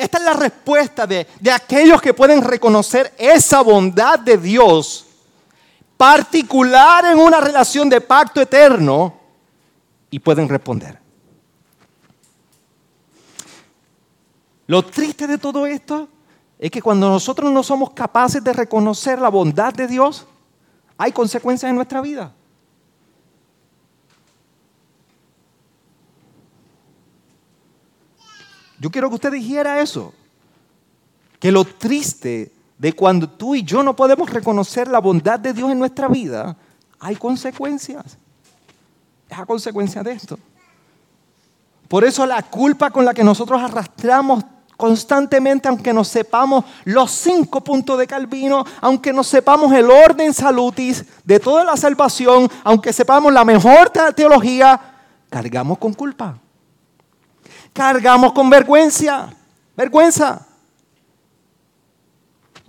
Esta 0.00 0.16
es 0.16 0.24
la 0.24 0.32
respuesta 0.32 1.06
de, 1.06 1.26
de 1.38 1.52
aquellos 1.52 2.00
que 2.00 2.14
pueden 2.14 2.40
reconocer 2.40 3.12
esa 3.18 3.60
bondad 3.60 4.18
de 4.18 4.38
Dios 4.38 5.04
particular 5.94 7.04
en 7.04 7.18
una 7.18 7.38
relación 7.38 7.86
de 7.90 8.00
pacto 8.00 8.40
eterno 8.40 9.12
y 10.08 10.18
pueden 10.18 10.48
responder. 10.48 10.98
Lo 14.68 14.82
triste 14.86 15.26
de 15.26 15.36
todo 15.36 15.66
esto 15.66 16.08
es 16.58 16.70
que 16.70 16.80
cuando 16.80 17.10
nosotros 17.10 17.52
no 17.52 17.62
somos 17.62 17.90
capaces 17.90 18.42
de 18.42 18.54
reconocer 18.54 19.18
la 19.18 19.28
bondad 19.28 19.74
de 19.74 19.86
Dios, 19.86 20.26
hay 20.96 21.12
consecuencias 21.12 21.68
en 21.68 21.76
nuestra 21.76 22.00
vida. 22.00 22.32
Yo 28.80 28.90
quiero 28.90 29.10
que 29.10 29.16
usted 29.16 29.30
dijera 29.30 29.80
eso, 29.80 30.12
que 31.38 31.52
lo 31.52 31.64
triste 31.64 32.50
de 32.78 32.94
cuando 32.94 33.28
tú 33.28 33.54
y 33.54 33.62
yo 33.62 33.82
no 33.82 33.94
podemos 33.94 34.30
reconocer 34.30 34.88
la 34.88 35.00
bondad 35.00 35.38
de 35.38 35.52
Dios 35.52 35.70
en 35.70 35.78
nuestra 35.78 36.08
vida, 36.08 36.56
hay 36.98 37.14
consecuencias. 37.14 38.16
Es 39.28 39.38
a 39.38 39.44
consecuencia 39.44 40.02
de 40.02 40.12
esto. 40.12 40.38
Por 41.88 42.04
eso 42.04 42.24
la 42.24 42.42
culpa 42.42 42.90
con 42.90 43.04
la 43.04 43.12
que 43.12 43.22
nosotros 43.22 43.60
arrastramos 43.60 44.42
constantemente, 44.78 45.68
aunque 45.68 45.92
nos 45.92 46.08
sepamos 46.08 46.64
los 46.84 47.10
cinco 47.10 47.62
puntos 47.62 47.98
de 47.98 48.06
Calvino, 48.06 48.64
aunque 48.80 49.12
nos 49.12 49.26
sepamos 49.26 49.70
el 49.74 49.90
orden 49.90 50.32
salutis 50.32 51.04
de 51.22 51.38
toda 51.38 51.64
la 51.64 51.76
salvación, 51.76 52.50
aunque 52.64 52.94
sepamos 52.94 53.30
la 53.30 53.44
mejor 53.44 53.90
teología, 54.16 54.80
cargamos 55.28 55.76
con 55.76 55.92
culpa. 55.92 56.38
Cargamos 57.80 58.34
con 58.34 58.50
vergüenza. 58.50 59.32
Vergüenza. 59.74 60.46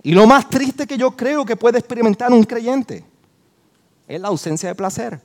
Y 0.02 0.12
lo 0.12 0.26
más 0.26 0.48
triste 0.48 0.86
que 0.86 0.96
yo 0.96 1.14
creo 1.14 1.44
que 1.44 1.54
puede 1.54 1.78
experimentar 1.78 2.32
un 2.32 2.42
creyente 2.44 3.04
es 4.08 4.18
la 4.18 4.28
ausencia 4.28 4.70
de 4.70 4.74
placer. 4.74 5.20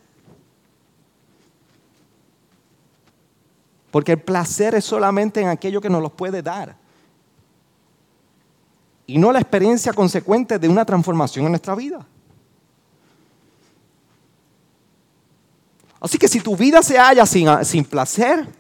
Porque 3.90 4.12
el 4.12 4.20
placer 4.20 4.76
es 4.76 4.84
solamente 4.84 5.40
en 5.40 5.48
aquello 5.48 5.80
que 5.80 5.90
nos 5.90 6.02
lo 6.02 6.10
puede 6.10 6.42
dar. 6.42 6.76
Y 9.06 9.18
no 9.18 9.32
la 9.32 9.40
experiencia 9.40 9.94
consecuente 9.94 10.60
de 10.60 10.68
una 10.68 10.84
transformación 10.84 11.46
en 11.46 11.52
nuestra 11.54 11.76
vida. 11.76 12.06
Así 16.02 16.18
que 16.18 16.28
si 16.28 16.42
tu 16.42 16.58
vida 16.58 16.84
se 16.84 16.98
halla 16.98 17.26
sin, 17.26 17.48
sin 17.64 17.86
placer, 17.86 18.57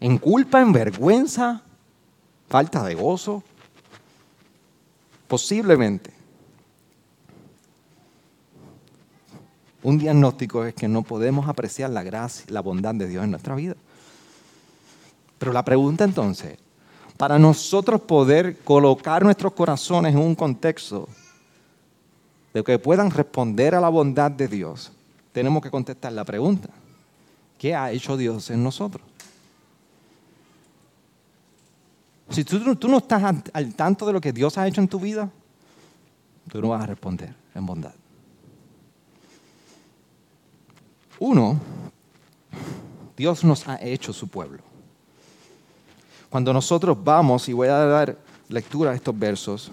en 0.00 0.18
culpa, 0.18 0.60
en 0.60 0.72
vergüenza, 0.72 1.62
falta 2.48 2.84
de 2.84 2.94
gozo, 2.94 3.42
Posiblemente. 5.34 6.12
Un 9.82 9.98
diagnóstico 9.98 10.64
es 10.64 10.74
que 10.74 10.88
no 10.88 11.02
podemos 11.02 11.48
apreciar 11.48 11.90
la 11.90 12.02
gracia, 12.02 12.46
la 12.48 12.60
bondad 12.60 12.94
de 12.94 13.08
Dios 13.08 13.24
en 13.24 13.30
nuestra 13.30 13.54
vida. 13.54 13.74
Pero 15.38 15.52
la 15.52 15.64
pregunta 15.64 16.04
entonces, 16.04 16.56
para 17.16 17.38
nosotros 17.38 18.00
poder 18.02 18.58
colocar 18.60 19.24
nuestros 19.24 19.52
corazones 19.52 20.14
en 20.14 20.20
un 20.20 20.34
contexto 20.34 21.08
de 22.54 22.62
que 22.62 22.78
puedan 22.78 23.10
responder 23.10 23.74
a 23.74 23.80
la 23.80 23.88
bondad 23.88 24.30
de 24.30 24.48
Dios, 24.48 24.92
tenemos 25.32 25.62
que 25.62 25.70
contestar 25.70 26.12
la 26.12 26.24
pregunta, 26.24 26.68
¿qué 27.58 27.74
ha 27.74 27.90
hecho 27.90 28.16
Dios 28.16 28.50
en 28.50 28.62
nosotros? 28.62 29.04
Si 32.34 32.42
tú, 32.44 32.58
no 32.88 32.98
estás 32.98 33.22
al, 33.52 33.74
tanto 33.74 34.04
de 34.04 34.12
lo 34.12 34.20
que 34.20 34.32
Dios 34.32 34.58
ha 34.58 34.66
hecho 34.66 34.80
en 34.80 34.88
tu 34.88 34.98
vida, 34.98 35.30
tú 36.50 36.60
no 36.60 36.70
vas 36.70 36.82
a 36.82 36.86
responder 36.86 37.32
en 37.54 37.64
bondad. 37.64 37.94
Uno, 41.20 41.60
Dios 43.16 43.44
nos 43.44 43.68
ha 43.68 43.80
hecho 43.80 44.12
su 44.12 44.26
pueblo. 44.26 44.64
Cuando 46.28 46.52
nosotros 46.52 46.98
vamos, 47.00 47.48
y 47.48 47.52
voy 47.52 47.68
a 47.68 47.76
dar 47.76 48.18
lectura 48.48 48.90
a 48.90 48.94
estos 48.96 49.16
versos, 49.16 49.70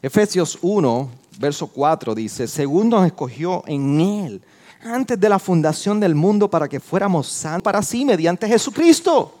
Efesios 0.00 0.56
1, 0.62 1.21
verso 1.38 1.66
4 1.66 2.14
dice, 2.14 2.46
según 2.46 2.88
nos 2.88 3.06
escogió 3.06 3.62
en 3.66 4.00
Él 4.00 4.42
antes 4.84 5.18
de 5.18 5.28
la 5.28 5.38
fundación 5.38 6.00
del 6.00 6.14
mundo 6.14 6.50
para 6.50 6.68
que 6.68 6.80
fuéramos 6.80 7.28
santos 7.28 7.62
para 7.62 7.82
sí 7.82 8.04
mediante 8.04 8.48
Jesucristo, 8.48 9.34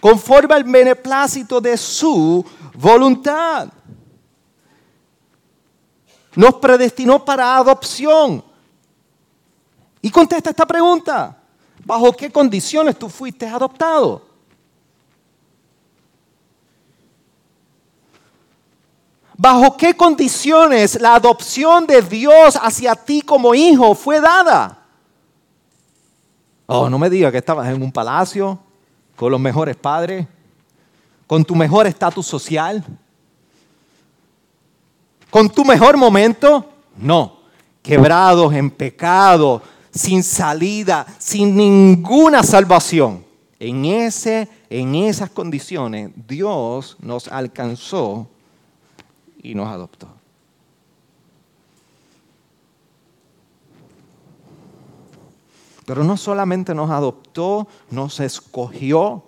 conforme 0.00 0.54
al 0.54 0.64
beneplácito 0.64 1.60
de 1.60 1.76
su 1.76 2.44
voluntad. 2.74 3.68
Nos 6.34 6.54
predestinó 6.54 7.24
para 7.24 7.56
adopción. 7.56 8.44
Y 10.02 10.10
contesta 10.10 10.50
esta 10.50 10.66
pregunta, 10.66 11.40
¿bajo 11.84 12.12
qué 12.12 12.30
condiciones 12.30 12.98
tú 12.98 13.08
fuiste 13.08 13.46
adoptado? 13.46 14.23
¿Bajo 19.36 19.76
qué 19.76 19.96
condiciones 19.96 21.00
la 21.00 21.16
adopción 21.16 21.86
de 21.86 22.00
Dios 22.02 22.56
hacia 22.60 22.94
ti 22.94 23.20
como 23.20 23.54
hijo 23.54 23.94
fue 23.94 24.20
dada? 24.20 24.78
Oh, 26.66 26.88
no 26.88 26.98
me 26.98 27.10
digas 27.10 27.32
que 27.32 27.38
estabas 27.38 27.68
en 27.68 27.82
un 27.82 27.90
palacio 27.90 28.58
con 29.16 29.32
los 29.32 29.40
mejores 29.40 29.76
padres, 29.76 30.26
con 31.26 31.44
tu 31.44 31.54
mejor 31.54 31.86
estatus 31.86 32.26
social, 32.26 32.84
con 35.30 35.50
tu 35.50 35.64
mejor 35.64 35.96
momento. 35.96 36.70
No, 36.96 37.38
quebrados 37.82 38.54
en 38.54 38.70
pecado, 38.70 39.60
sin 39.90 40.22
salida, 40.22 41.06
sin 41.18 41.56
ninguna 41.56 42.44
salvación. 42.44 43.24
En, 43.58 43.84
ese, 43.84 44.48
en 44.70 44.94
esas 44.94 45.30
condiciones 45.30 46.10
Dios 46.14 46.96
nos 47.00 47.28
alcanzó 47.28 48.28
y 49.44 49.54
nos 49.54 49.68
adoptó. 49.68 50.08
Pero 55.86 56.02
no 56.02 56.16
solamente 56.16 56.74
nos 56.74 56.90
adoptó, 56.90 57.68
nos 57.90 58.18
escogió. 58.20 59.22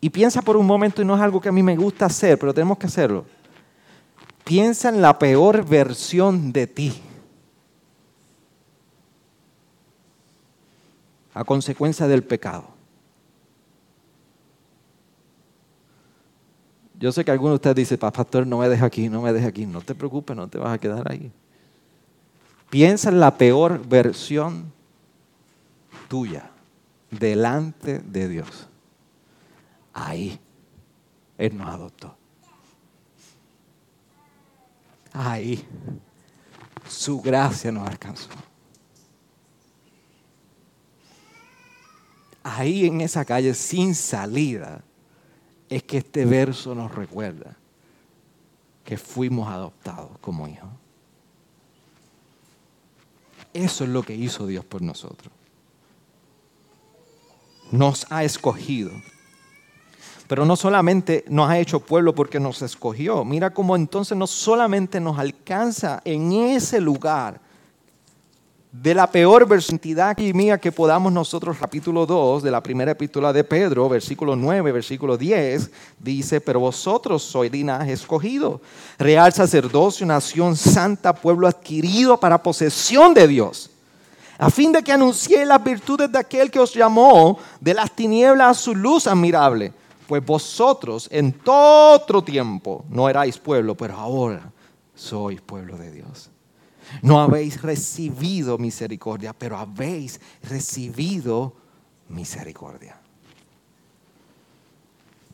Y 0.00 0.10
piensa 0.10 0.42
por 0.42 0.58
un 0.58 0.66
momento, 0.66 1.00
y 1.00 1.06
no 1.06 1.16
es 1.16 1.22
algo 1.22 1.40
que 1.40 1.48
a 1.48 1.52
mí 1.52 1.62
me 1.62 1.74
gusta 1.74 2.04
hacer, 2.04 2.38
pero 2.38 2.52
tenemos 2.52 2.76
que 2.76 2.86
hacerlo. 2.86 3.24
Piensa 4.44 4.90
en 4.90 5.00
la 5.00 5.18
peor 5.18 5.64
versión 5.64 6.52
de 6.52 6.66
ti. 6.66 7.02
A 11.32 11.44
consecuencia 11.44 12.06
del 12.06 12.22
pecado. 12.22 12.75
Yo 16.98 17.12
sé 17.12 17.24
que 17.24 17.30
alguno 17.30 17.50
de 17.50 17.56
ustedes 17.56 17.76
dice, 17.76 17.98
pastor, 17.98 18.46
no 18.46 18.58
me 18.58 18.68
deje 18.68 18.84
aquí, 18.84 19.08
no 19.08 19.22
me 19.22 19.32
deje 19.32 19.46
aquí. 19.46 19.66
No 19.66 19.80
te 19.80 19.94
preocupes, 19.94 20.36
no 20.36 20.48
te 20.48 20.58
vas 20.58 20.74
a 20.74 20.78
quedar 20.78 21.10
ahí. 21.10 21.30
Piensa 22.70 23.10
en 23.10 23.20
la 23.20 23.36
peor 23.36 23.86
versión 23.86 24.72
tuya 26.08 26.50
delante 27.10 28.00
de 28.00 28.28
Dios. 28.28 28.68
Ahí 29.92 30.38
Él 31.38 31.56
nos 31.56 31.68
adoptó. 31.68 32.16
Ahí 35.12 35.64
su 36.88 37.20
gracia 37.20 37.72
nos 37.72 37.88
alcanzó. 37.88 38.28
ahí 42.46 42.86
en 42.86 43.00
esa 43.00 43.24
calle 43.24 43.54
sin 43.54 43.94
salida 43.94 44.80
es 45.68 45.82
que 45.82 45.98
este 45.98 46.24
verso 46.24 46.74
nos 46.74 46.94
recuerda 46.94 47.56
que 48.84 48.96
fuimos 48.96 49.48
adoptados 49.48 50.10
como 50.20 50.46
hijos. 50.46 50.68
Eso 53.52 53.84
es 53.84 53.90
lo 53.90 54.02
que 54.02 54.14
hizo 54.14 54.46
Dios 54.46 54.64
por 54.64 54.82
nosotros. 54.82 55.32
Nos 57.72 58.06
ha 58.10 58.22
escogido. 58.22 58.92
Pero 60.28 60.44
no 60.44 60.56
solamente 60.56 61.24
nos 61.28 61.48
ha 61.48 61.58
hecho 61.58 61.80
pueblo 61.80 62.14
porque 62.14 62.38
nos 62.38 62.62
escogió. 62.62 63.24
Mira 63.24 63.54
cómo 63.54 63.74
entonces 63.74 64.16
no 64.16 64.26
solamente 64.26 65.00
nos 65.00 65.18
alcanza 65.18 66.02
en 66.04 66.32
ese 66.32 66.80
lugar 66.80 67.40
de 68.82 68.94
la 68.94 69.10
peor 69.10 69.48
versantidad 69.48 70.18
y 70.18 70.32
mía 70.32 70.58
que 70.58 70.70
podamos 70.70 71.12
nosotros, 71.12 71.56
capítulo 71.58 72.04
2 72.04 72.42
de 72.42 72.50
la 72.50 72.62
primera 72.62 72.92
epístola 72.92 73.32
de 73.32 73.42
Pedro, 73.42 73.88
versículo 73.88 74.36
9, 74.36 74.70
versículo 74.70 75.16
10, 75.16 75.70
dice, 75.98 76.40
pero 76.40 76.60
vosotros 76.60 77.22
sois 77.22 77.50
linaje 77.50 77.92
escogido, 77.92 78.60
real 78.98 79.32
sacerdocio, 79.32 80.06
nación 80.06 80.56
santa, 80.56 81.14
pueblo 81.14 81.48
adquirido 81.48 82.20
para 82.20 82.42
posesión 82.42 83.14
de 83.14 83.26
Dios, 83.26 83.70
a 84.38 84.50
fin 84.50 84.72
de 84.72 84.82
que 84.82 84.92
anunciéis 84.92 85.46
las 85.46 85.64
virtudes 85.64 86.12
de 86.12 86.18
aquel 86.18 86.50
que 86.50 86.60
os 86.60 86.74
llamó 86.74 87.38
de 87.58 87.72
las 87.72 87.90
tinieblas 87.90 88.50
a 88.50 88.60
su 88.60 88.74
luz 88.74 89.06
admirable. 89.06 89.72
Pues 90.06 90.24
vosotros 90.24 91.08
en 91.10 91.32
todo 91.32 91.94
otro 91.94 92.22
tiempo 92.22 92.84
no 92.90 93.08
erais 93.08 93.38
pueblo, 93.38 93.74
pero 93.74 93.94
ahora 93.94 94.52
sois 94.94 95.40
pueblo 95.40 95.78
de 95.78 95.90
Dios. 95.90 96.30
No 97.02 97.20
habéis 97.20 97.60
recibido 97.62 98.58
misericordia, 98.58 99.32
pero 99.32 99.56
habéis 99.56 100.20
recibido 100.42 101.52
misericordia. 102.08 102.98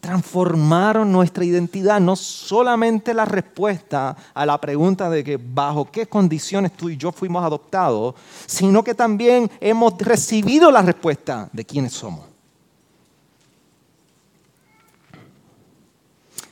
Transformaron 0.01 1.13
nuestra 1.13 1.45
identidad, 1.45 2.01
no 2.01 2.17
solamente 2.17 3.15
la 3.15 3.25
respuesta 3.25 4.17
a 4.35 4.45
la 4.45 4.61
pregunta 4.61 5.09
de 5.09 5.23
que 5.23 5.37
bajo 5.37 5.89
qué 5.91 6.07
condiciones 6.07 6.73
tú 6.73 6.91
y 6.91 6.97
yo 6.97 7.13
fuimos 7.13 7.45
adoptados, 7.45 8.17
sino 8.47 8.83
que 8.83 8.95
también 8.95 9.49
hemos 9.61 9.97
recibido 9.99 10.73
la 10.73 10.83
respuesta 10.83 11.49
de 11.53 11.65
quiénes 11.65 11.93
somos. 11.93 12.27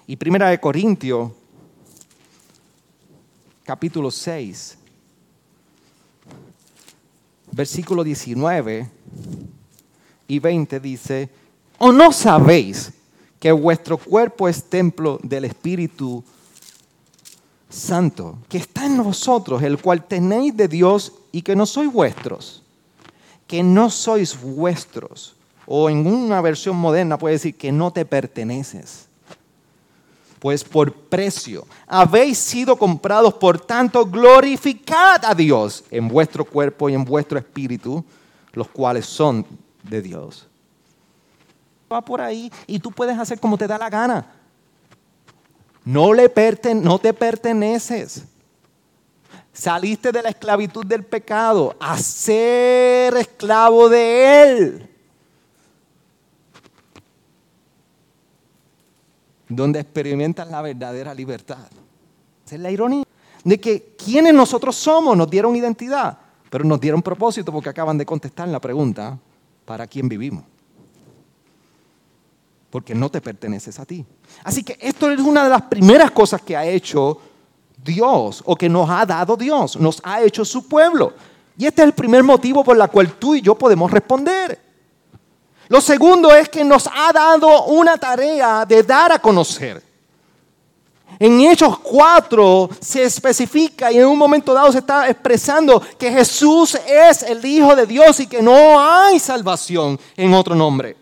Y 0.07 0.17
primera 0.17 0.49
de 0.49 0.61
Corintios, 0.61 1.31
capítulo 3.65 4.11
6, 4.11 4.79
versículo 7.53 8.05
19 8.05 8.89
y 10.29 10.39
20 10.39 10.81
dice, 10.81 11.29
¿o 11.79 11.93
no 11.93 12.13
sabéis 12.13 12.93
que 13.39 13.53
vuestro 13.53 13.99
cuerpo 13.99 14.49
es 14.49 14.65
templo 14.65 15.19
del 15.23 15.45
Espíritu 15.45 16.23
Santo, 17.69 18.39
que 18.49 18.59
está 18.59 18.87
en 18.87 19.03
vosotros, 19.03 19.63
el 19.63 19.79
cual 19.79 20.07
tenéis 20.07 20.57
de 20.57 20.69
Dios 20.69 21.13
y 21.33 21.43
que 21.43 21.57
no 21.57 21.67
sois 21.67 21.93
vuestros? 21.93 22.63
Que 23.47 23.63
no 23.63 23.91
sois 23.91 24.41
vuestros. 24.41 25.35
O 25.67 25.91
en 25.91 26.07
una 26.07 26.41
versión 26.41 26.77
moderna 26.77 27.19
puede 27.19 27.35
decir 27.35 27.57
que 27.57 27.73
no 27.73 27.93
te 27.93 28.05
perteneces 28.05 29.10
pues 30.41 30.65
por 30.65 30.93
precio 30.93 31.67
habéis 31.87 32.39
sido 32.39 32.75
comprados, 32.77 33.35
por 33.35 33.61
tanto 33.61 34.07
glorificad 34.07 35.23
a 35.25 35.35
Dios 35.35 35.85
en 35.91 36.09
vuestro 36.09 36.45
cuerpo 36.45 36.89
y 36.89 36.95
en 36.95 37.05
vuestro 37.05 37.39
espíritu, 37.39 38.03
los 38.55 38.67
cuales 38.69 39.07
son 39.07 39.47
de 39.83 40.01
Dios. 40.01 40.47
Va 41.93 42.01
por 42.01 42.21
ahí 42.21 42.51
y 42.67 42.79
tú 42.79 42.91
puedes 42.91 43.19
hacer 43.19 43.39
como 43.39 43.59
te 43.59 43.67
da 43.67 43.77
la 43.77 43.91
gana. 43.91 44.27
No, 45.85 46.15
le 46.15 46.33
no 46.75 46.99
te 46.99 47.13
perteneces. 47.13 48.25
Saliste 49.53 50.11
de 50.11 50.23
la 50.23 50.31
esclavitud 50.31 50.87
del 50.87 51.05
pecado 51.05 51.77
a 51.81 51.99
ser 51.99 53.15
esclavo 53.17 53.89
de 53.91 54.43
él. 54.43 54.91
Donde 59.51 59.81
experimentan 59.81 60.51
la 60.51 60.63
verdadera 60.63 61.13
libertad. 61.13 61.67
Esa 62.47 62.55
es 62.55 62.61
la 62.61 62.71
ironía 62.71 63.05
de 63.45 63.61
que 63.61 63.95
quienes 64.03 64.33
nosotros 64.33 64.77
somos 64.77 65.17
nos 65.17 65.29
dieron 65.29 65.57
identidad, 65.57 66.17
pero 66.49 66.65
nos 66.65 66.81
dieron 66.81 67.03
propósito 67.03 67.53
porque 67.53 67.69
acaban 67.69 67.99
de 67.99 68.07
contestar 68.07 68.49
la 68.49 68.61
pregunta, 68.61 69.19
¿para 69.65 69.87
quién 69.87 70.09
vivimos? 70.09 70.45
Porque 72.71 72.95
no 72.95 73.11
te 73.11 73.21
perteneces 73.21 73.79
a 73.81 73.85
ti. 73.85 74.05
Así 74.45 74.63
que 74.63 74.79
esto 74.81 75.11
es 75.11 75.19
una 75.19 75.45
de 75.45 75.51
las 75.51 75.63
primeras 75.63 76.13
cosas 76.13 76.41
que 76.43 76.57
ha 76.57 76.65
hecho 76.65 77.21
Dios 77.83 78.43
o 78.47 78.55
que 78.55 78.69
nos 78.69 78.89
ha 78.89 79.05
dado 79.05 79.37
Dios, 79.37 79.77
nos 79.81 80.01
ha 80.05 80.23
hecho 80.23 80.45
su 80.45 80.69
pueblo. 80.69 81.13
Y 81.59 81.67
este 81.67 81.83
es 81.83 81.89
el 81.89 81.95
primer 81.95 82.23
motivo 82.23 82.63
por 82.63 82.81
el 82.81 82.89
cual 82.89 83.15
tú 83.15 83.35
y 83.35 83.43
yo 83.43 83.57
podemos 83.57 83.91
responder. 83.91 84.70
Lo 85.71 85.81
segundo 85.81 86.35
es 86.35 86.49
que 86.49 86.65
nos 86.65 86.89
ha 86.93 87.13
dado 87.13 87.67
una 87.67 87.97
tarea 87.97 88.67
de 88.67 88.83
dar 88.83 89.13
a 89.13 89.21
conocer. 89.21 89.81
En 91.17 91.41
Hechos 91.43 91.79
4 91.79 92.71
se 92.81 93.05
especifica 93.05 93.93
y 93.93 93.99
en 93.99 94.07
un 94.07 94.19
momento 94.19 94.53
dado 94.53 94.73
se 94.73 94.79
está 94.79 95.09
expresando 95.09 95.81
que 95.97 96.11
Jesús 96.11 96.77
es 96.85 97.23
el 97.23 97.45
Hijo 97.45 97.77
de 97.77 97.87
Dios 97.87 98.19
y 98.19 98.27
que 98.27 98.43
no 98.43 98.81
hay 98.81 99.21
salvación 99.21 100.01
en 100.17 100.35
otro 100.35 100.57
nombre. 100.57 100.97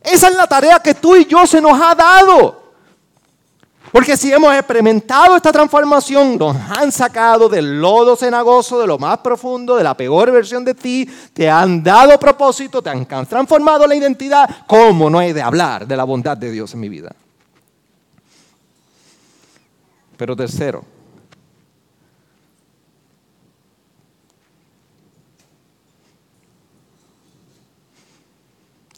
Esa 0.00 0.28
es 0.28 0.36
la 0.36 0.46
tarea 0.46 0.80
que 0.80 0.94
tú 0.94 1.14
y 1.14 1.26
yo 1.26 1.46
se 1.46 1.60
nos 1.60 1.78
ha 1.78 1.94
dado. 1.94 2.57
Porque 3.92 4.16
si 4.16 4.32
hemos 4.32 4.54
experimentado 4.54 5.36
esta 5.36 5.50
transformación, 5.50 6.36
nos 6.36 6.56
han 6.56 6.92
sacado 6.92 7.48
del 7.48 7.80
lodo 7.80 8.16
cenagoso, 8.16 8.78
de 8.78 8.86
lo 8.86 8.98
más 8.98 9.18
profundo, 9.18 9.76
de 9.76 9.84
la 9.84 9.94
peor 9.94 10.30
versión 10.30 10.64
de 10.64 10.74
ti, 10.74 11.08
te 11.32 11.48
han 11.48 11.82
dado 11.82 12.18
propósito, 12.18 12.82
te 12.82 12.90
han 12.90 13.06
transformado 13.06 13.86
la 13.86 13.94
identidad, 13.94 14.66
¿cómo 14.66 15.08
no 15.08 15.20
he 15.22 15.32
de 15.32 15.42
hablar 15.42 15.86
de 15.86 15.96
la 15.96 16.04
bondad 16.04 16.36
de 16.36 16.50
Dios 16.50 16.74
en 16.74 16.80
mi 16.80 16.88
vida? 16.88 17.14
Pero 20.16 20.34
tercero, 20.36 20.84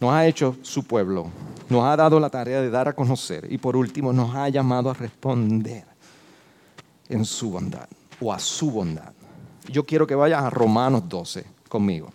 nos 0.01 0.13
ha 0.13 0.27
hecho 0.27 0.57
su 0.63 0.83
pueblo 0.83 1.31
nos 1.71 1.85
ha 1.85 1.97
dado 1.97 2.21
la 2.21 2.29
tarea 2.29 2.61
de 2.61 2.71
dar 2.71 2.89
a 2.89 2.93
conocer 2.93 3.47
y 3.51 3.59
por 3.59 3.77
último 3.77 4.13
nos 4.13 4.35
ha 4.35 4.49
llamado 4.49 4.91
a 4.91 4.95
responder 4.95 5.85
en 7.09 7.25
su 7.25 7.51
bondad 7.51 7.89
o 8.21 8.33
a 8.33 8.39
su 8.39 8.71
bondad. 8.71 9.13
Yo 9.69 9.85
quiero 9.85 10.07
que 10.07 10.15
vayas 10.15 10.43
a 10.43 10.51
Romanos 10.51 11.09
12 11.09 11.45
conmigo. 11.69 12.13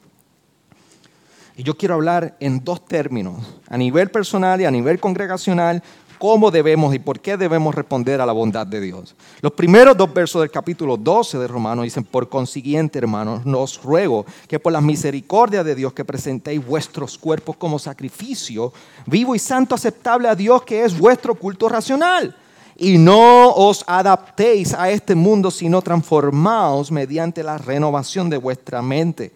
Y 1.57 1.63
yo 1.63 1.77
quiero 1.77 1.95
hablar 1.95 2.35
en 2.41 2.63
dos 2.63 2.83
términos, 2.83 3.37
a 3.69 3.77
nivel 3.77 4.11
personal 4.11 4.59
y 4.59 4.65
a 4.65 4.71
nivel 4.71 4.99
congregacional, 4.99 5.81
cómo 6.25 6.49
debemos 6.49 6.95
y 6.95 6.97
por 6.97 7.19
qué 7.19 7.37
debemos 7.37 7.75
responder 7.75 8.19
a 8.19 8.25
la 8.25 8.33
bondad 8.33 8.65
de 8.65 8.81
Dios. 8.81 9.15
Los 9.41 9.51
primeros 9.51 9.95
dos 9.95 10.11
versos 10.11 10.41
del 10.41 10.49
capítulo 10.49 10.97
12 10.97 11.37
de 11.37 11.47
Romanos 11.47 11.83
dicen, 11.83 12.03
por 12.03 12.29
consiguiente, 12.29 12.97
hermanos, 12.97 13.45
nos 13.45 13.79
ruego 13.83 14.25
que 14.47 14.57
por 14.57 14.73
la 14.73 14.81
misericordia 14.81 15.63
de 15.63 15.75
Dios 15.75 15.93
que 15.93 16.03
presentéis 16.03 16.65
vuestros 16.65 17.19
cuerpos 17.19 17.57
como 17.57 17.77
sacrificio, 17.77 18.73
vivo 19.05 19.35
y 19.35 19.39
santo 19.39 19.75
aceptable 19.75 20.27
a 20.27 20.33
Dios, 20.33 20.63
que 20.63 20.83
es 20.83 20.97
vuestro 20.97 21.35
culto 21.35 21.69
racional. 21.69 22.35
Y 22.75 22.97
no 22.97 23.51
os 23.51 23.83
adaptéis 23.85 24.73
a 24.73 24.89
este 24.89 25.13
mundo, 25.13 25.51
sino 25.51 25.83
transformaos 25.83 26.91
mediante 26.91 27.43
la 27.43 27.59
renovación 27.59 28.31
de 28.31 28.37
vuestra 28.37 28.81
mente, 28.81 29.31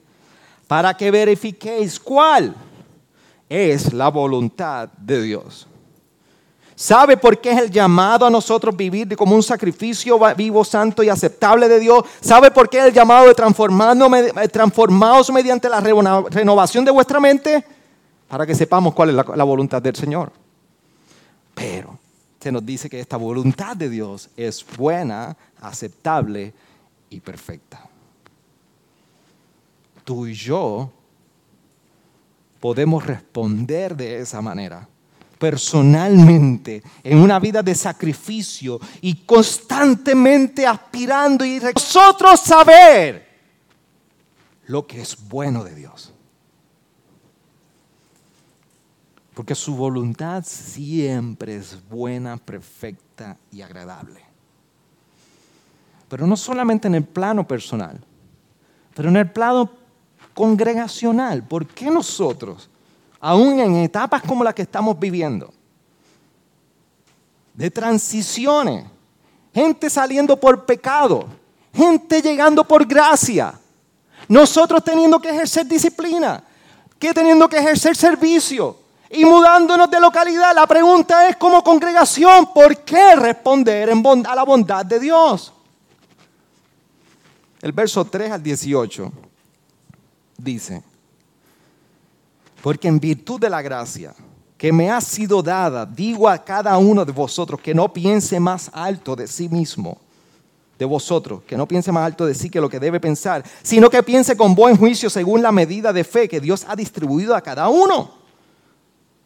para 0.68 0.98
que 0.98 1.12
verifiquéis 1.12 2.00
cuál 2.00 2.56
es 3.48 3.94
la 3.94 4.10
voluntad 4.10 4.90
de 4.98 5.22
Dios 5.22 5.69
¿Sabe 6.80 7.18
por 7.18 7.42
qué 7.42 7.52
es 7.52 7.58
el 7.58 7.70
llamado 7.70 8.26
a 8.26 8.30
nosotros 8.30 8.74
vivir 8.74 9.14
como 9.18 9.36
un 9.36 9.44
sacrificio 9.44 10.18
vivo, 10.34 10.64
santo 10.64 11.04
y 11.04 11.10
aceptable 11.10 11.68
de 11.68 11.78
Dios? 11.78 12.06
¿Sabe 12.22 12.52
por 12.52 12.70
qué 12.70 12.80
es 12.80 12.86
el 12.86 12.94
llamado 12.94 13.26
de 13.26 13.32
eh, 13.32 14.48
transformados 14.48 15.30
mediante 15.30 15.68
la 15.68 15.82
renovación 15.82 16.86
de 16.86 16.92
vuestra 16.92 17.20
mente? 17.20 17.66
Para 18.30 18.48
que 18.48 18.56
sepamos 18.56 18.94
cuál 18.94 19.10
es 19.10 19.16
la, 19.16 19.26
la 19.36 19.44
voluntad 19.44 19.82
del 19.82 19.94
Señor. 19.98 20.32
Pero 21.54 22.00
se 22.40 22.50
nos 22.50 22.66
dice 22.66 22.90
que 22.90 23.02
esta 23.02 23.18
voluntad 23.18 23.76
de 23.76 23.90
Dios 23.90 24.30
es 24.38 24.66
buena, 24.78 25.36
aceptable 25.60 26.54
y 27.10 27.20
perfecta. 27.20 27.90
Tú 30.06 30.28
y 30.28 30.34
yo 30.34 30.90
podemos 32.62 33.06
responder 33.06 33.98
de 33.98 34.20
esa 34.22 34.42
manera 34.42 34.88
personalmente, 35.40 36.84
en 37.02 37.18
una 37.18 37.40
vida 37.40 37.64
de 37.64 37.74
sacrificio 37.74 38.80
y 39.02 39.16
constantemente 39.26 40.68
aspirando 40.68 41.46
y 41.46 41.60
nosotros 41.60 42.42
saber 42.42 43.28
lo 44.68 44.86
que 44.86 45.02
es 45.02 45.18
bueno 45.28 45.64
de 45.64 45.74
Dios. 45.74 46.14
Porque 49.34 49.56
su 49.56 49.76
voluntad 49.76 50.44
siempre 50.46 51.56
es 51.56 51.78
buena, 51.90 52.36
perfecta 52.36 53.38
y 53.52 53.62
agradable. 53.62 54.22
Pero 56.10 56.28
no 56.28 56.36
solamente 56.36 56.90
en 56.90 56.96
el 56.96 57.06
plano 57.06 57.48
personal, 57.48 58.02
pero 58.94 59.08
en 59.08 59.16
el 59.16 59.32
plano 59.32 59.72
congregacional. 60.34 61.44
¿Por 61.44 61.66
qué 61.68 61.90
nosotros, 61.90 62.70
aún 63.20 63.60
en 63.60 63.76
etapas 63.78 64.22
como 64.22 64.44
las 64.44 64.54
que 64.54 64.62
estamos 64.62 64.98
viviendo, 65.00 65.54
de 67.54 67.70
transiciones, 67.70 68.86
gente 69.54 69.90
saliendo 69.90 70.40
por 70.40 70.66
pecado, 70.66 71.28
gente 71.74 72.22
llegando 72.22 72.64
por 72.64 72.86
gracia, 72.86 73.54
nosotros 74.28 74.84
teniendo 74.84 75.20
que 75.20 75.30
ejercer 75.30 75.66
disciplina, 75.66 76.44
que 76.98 77.14
teniendo 77.14 77.50
que 77.50 77.58
ejercer 77.58 77.96
servicio 77.96 78.78
y 79.10 79.26
mudándonos 79.26 79.90
de 79.90 80.00
localidad, 80.00 80.54
la 80.54 80.68
pregunta 80.68 81.28
es 81.28 81.36
como 81.36 81.64
congregación, 81.64 82.54
¿por 82.54 82.78
qué 82.84 83.16
responder 83.16 83.90
a 83.90 84.36
la 84.36 84.44
bondad 84.44 84.86
de 84.86 85.00
Dios? 85.00 85.52
El 87.62 87.72
verso 87.72 88.06
3 88.06 88.32
al 88.32 88.44
18 88.44 89.12
dice, 90.38 90.84
porque 92.62 92.88
en 92.88 93.00
virtud 93.00 93.40
de 93.40 93.50
la 93.50 93.62
gracia 93.62 94.14
que 94.58 94.74
me 94.74 94.92
ha 94.92 95.00
sido 95.00 95.42
dada, 95.42 95.86
digo 95.86 96.28
a 96.28 96.38
cada 96.38 96.78
uno 96.78 97.06
de 97.06 97.14
vosotros 97.14 97.62
que 97.62 97.74
no 97.74 97.94
piense 97.94 98.40
más 98.40 98.70
alto 98.74 99.16
de 99.16 99.26
sí 99.26 99.48
mismo, 99.48 99.98
de 100.78 100.86
vosotros, 100.86 101.44
que 101.48 101.56
no 101.56 101.68
piense 101.68 101.92
más 101.92 102.06
alto 102.06 102.26
de 102.26 102.36
sí 102.36 102.50
que 102.50 102.60
lo 102.60 102.70
que 102.70 102.80
debe 102.80 103.00
pensar, 103.00 103.44
sino 103.64 103.90
que 103.90 104.04
piense 104.04 104.36
con 104.36 104.56
buen 104.56 104.76
juicio 104.76 105.10
según 105.10 105.42
la 105.42 105.52
medida 105.52 105.94
de 105.94 106.04
fe 106.04 106.28
que 106.28 106.42
Dios 106.42 106.66
ha 106.68 106.76
distribuido 106.76 107.36
a 107.36 107.42
cada 107.42 107.70
uno. 107.70 108.20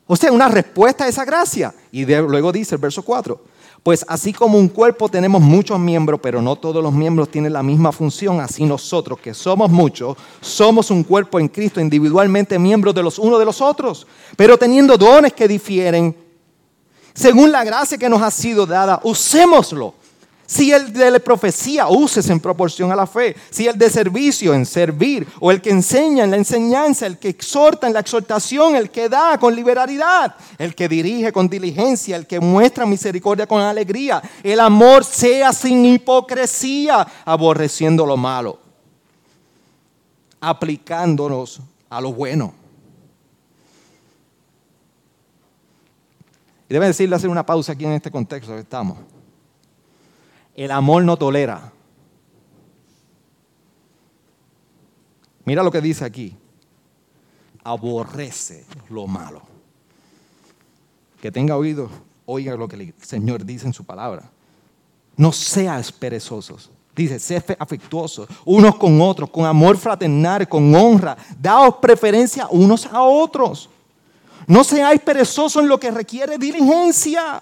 O 0.05 0.15
sea, 0.15 0.31
una 0.31 0.49
respuesta 0.49 1.05
a 1.05 1.07
esa 1.07 1.25
gracia. 1.25 1.73
Y 1.91 2.05
luego 2.05 2.51
dice 2.51 2.75
el 2.75 2.81
verso 2.81 3.03
4, 3.03 3.41
pues 3.83 4.05
así 4.07 4.31
como 4.31 4.57
un 4.57 4.69
cuerpo 4.69 5.09
tenemos 5.09 5.41
muchos 5.41 5.77
miembros, 5.77 6.21
pero 6.23 6.41
no 6.41 6.55
todos 6.55 6.81
los 6.81 6.93
miembros 6.93 7.29
tienen 7.29 7.51
la 7.51 7.61
misma 7.61 7.91
función, 7.91 8.39
así 8.39 8.63
nosotros, 8.63 9.19
que 9.19 9.33
somos 9.33 9.69
muchos, 9.69 10.15
somos 10.39 10.89
un 10.89 11.03
cuerpo 11.03 11.37
en 11.37 11.49
Cristo, 11.49 11.81
individualmente 11.81 12.57
miembros 12.57 12.95
de 12.95 13.03
los 13.03 13.19
unos 13.19 13.39
de 13.39 13.45
los 13.45 13.59
otros, 13.59 14.07
pero 14.37 14.57
teniendo 14.57 14.97
dones 14.97 15.33
que 15.33 15.49
difieren, 15.49 16.15
según 17.13 17.51
la 17.51 17.65
gracia 17.65 17.97
que 17.97 18.07
nos 18.07 18.21
ha 18.21 18.31
sido 18.31 18.65
dada, 18.65 19.01
usémoslo. 19.03 19.95
Si 20.53 20.71
el 20.71 20.93
de 20.93 21.09
la 21.09 21.17
profecía 21.17 21.87
uses 21.87 22.29
en 22.29 22.39
proporción 22.39 22.91
a 22.91 22.95
la 22.95 23.07
fe, 23.07 23.35
si 23.49 23.67
el 23.67 23.75
de 23.75 23.89
servicio 23.89 24.53
en 24.53 24.67
servir, 24.67 25.27
o 25.39 25.49
el 25.49 25.59
que 25.59 25.71
enseña 25.71 26.25
en 26.25 26.29
la 26.29 26.37
enseñanza, 26.37 27.07
el 27.07 27.17
que 27.17 27.29
exhorta 27.29 27.87
en 27.87 27.93
la 27.93 28.01
exhortación, 28.01 28.75
el 28.75 28.91
que 28.91 29.09
da 29.09 29.39
con 29.39 29.55
liberalidad, 29.55 30.35
el 30.59 30.75
que 30.75 30.87
dirige 30.87 31.33
con 31.33 31.49
diligencia, 31.49 32.15
el 32.15 32.27
que 32.27 32.39
muestra 32.39 32.85
misericordia 32.85 33.47
con 33.47 33.61
alegría, 33.61 34.21
el 34.43 34.59
amor 34.59 35.03
sea 35.03 35.53
sin 35.53 35.83
hipocresía, 35.85 37.07
aborreciendo 37.25 38.05
lo 38.05 38.15
malo, 38.15 38.59
aplicándonos 40.39 41.61
a 41.89 41.99
lo 41.99 42.13
bueno. 42.13 42.53
Y 46.69 46.73
debe 46.75 46.85
decirle 46.85 47.15
hacer 47.15 47.31
una 47.31 47.43
pausa 47.43 47.71
aquí 47.71 47.85
en 47.85 47.93
este 47.93 48.11
contexto 48.11 48.53
que 48.53 48.59
estamos. 48.59 49.12
El 50.55 50.71
amor 50.71 51.03
no 51.03 51.17
tolera. 51.17 51.71
Mira 55.45 55.63
lo 55.63 55.71
que 55.71 55.81
dice 55.81 56.05
aquí. 56.05 56.35
Aborrece 57.63 58.65
lo 58.89 59.07
malo. 59.07 59.41
Que 61.21 61.31
tenga 61.31 61.57
oído, 61.57 61.89
oiga 62.25 62.55
lo 62.55 62.67
que 62.67 62.75
el 62.75 62.93
Señor 63.01 63.45
dice 63.45 63.65
en 63.65 63.73
su 63.73 63.83
palabra. 63.83 64.29
No 65.15 65.31
seas 65.31 65.91
perezosos. 65.91 66.69
Dice, 66.95 67.19
sé 67.19 67.43
afectuosos 67.57 68.27
unos 68.45 68.75
con 68.75 69.01
otros, 69.01 69.29
con 69.29 69.45
amor 69.45 69.77
fraternal, 69.77 70.47
con 70.47 70.75
honra. 70.75 71.17
Daos 71.39 71.75
preferencia 71.81 72.47
unos 72.51 72.85
a 72.85 73.01
otros. 73.01 73.69
No 74.45 74.63
seáis 74.63 75.01
perezosos 75.01 75.63
en 75.63 75.69
lo 75.69 75.79
que 75.79 75.89
requiere 75.89 76.37
diligencia 76.37 77.41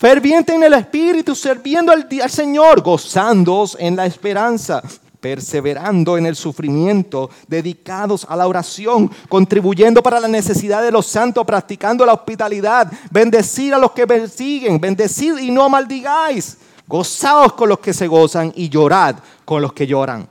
ferviente 0.00 0.54
en 0.54 0.62
el 0.62 0.72
Espíritu, 0.72 1.34
sirviendo 1.34 1.92
al, 1.92 2.08
Señor, 2.30 2.80
gozándoos 2.80 3.76
en 3.78 3.96
la 3.96 4.06
esperanza, 4.06 4.82
perseverando 5.20 6.16
en 6.16 6.24
el 6.24 6.36
sufrimiento, 6.36 7.28
dedicados 7.46 8.26
a 8.26 8.34
la 8.34 8.48
oración, 8.48 9.10
contribuyendo 9.28 10.02
para 10.02 10.18
la 10.18 10.26
necesidad 10.26 10.82
de 10.82 10.90
los 10.90 11.04
santos, 11.04 11.44
practicando 11.44 12.06
la 12.06 12.14
hospitalidad, 12.14 12.90
bendecir 13.10 13.74
a 13.74 13.78
los 13.78 13.90
que 13.90 14.06
persiguen, 14.06 14.80
bendecid 14.80 15.36
y 15.36 15.50
no 15.50 15.68
maldigáis, 15.68 16.56
gozaos 16.88 17.52
con 17.52 17.68
los 17.68 17.80
que 17.80 17.92
se 17.92 18.06
gozan 18.06 18.54
y 18.56 18.70
llorad 18.70 19.16
con 19.44 19.60
los 19.60 19.74
que 19.74 19.86
lloran. 19.86 20.26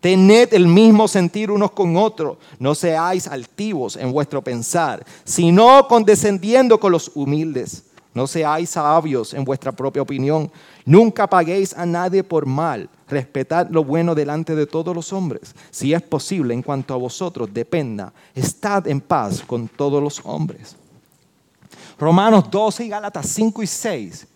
Tened 0.00 0.52
el 0.52 0.66
mismo 0.66 1.06
sentir 1.06 1.52
unos 1.52 1.70
con 1.70 1.96
otros, 1.96 2.38
no 2.58 2.74
seáis 2.74 3.28
altivos 3.28 3.94
en 3.94 4.10
vuestro 4.10 4.42
pensar, 4.42 5.06
sino 5.22 5.86
condescendiendo 5.86 6.80
con 6.80 6.90
los 6.90 7.12
humildes 7.14 7.85
no 8.16 8.26
seáis 8.26 8.70
sabios 8.70 9.34
en 9.34 9.44
vuestra 9.44 9.72
propia 9.72 10.00
opinión. 10.00 10.50
Nunca 10.86 11.26
paguéis 11.26 11.76
a 11.76 11.84
nadie 11.84 12.24
por 12.24 12.46
mal. 12.46 12.88
Respetad 13.10 13.68
lo 13.68 13.84
bueno 13.84 14.14
delante 14.14 14.54
de 14.56 14.66
todos 14.66 14.96
los 14.96 15.12
hombres. 15.12 15.54
Si 15.70 15.92
es 15.92 16.00
posible, 16.00 16.54
en 16.54 16.62
cuanto 16.62 16.94
a 16.94 16.96
vosotros 16.96 17.52
dependa, 17.52 18.14
estad 18.34 18.86
en 18.88 19.02
paz 19.02 19.42
con 19.46 19.68
todos 19.68 20.02
los 20.02 20.22
hombres. 20.24 20.76
Romanos 21.98 22.50
12 22.50 22.86
y 22.86 22.88
Gálatas 22.88 23.26
5 23.26 23.62
y 23.62 23.66
6. 23.66 24.26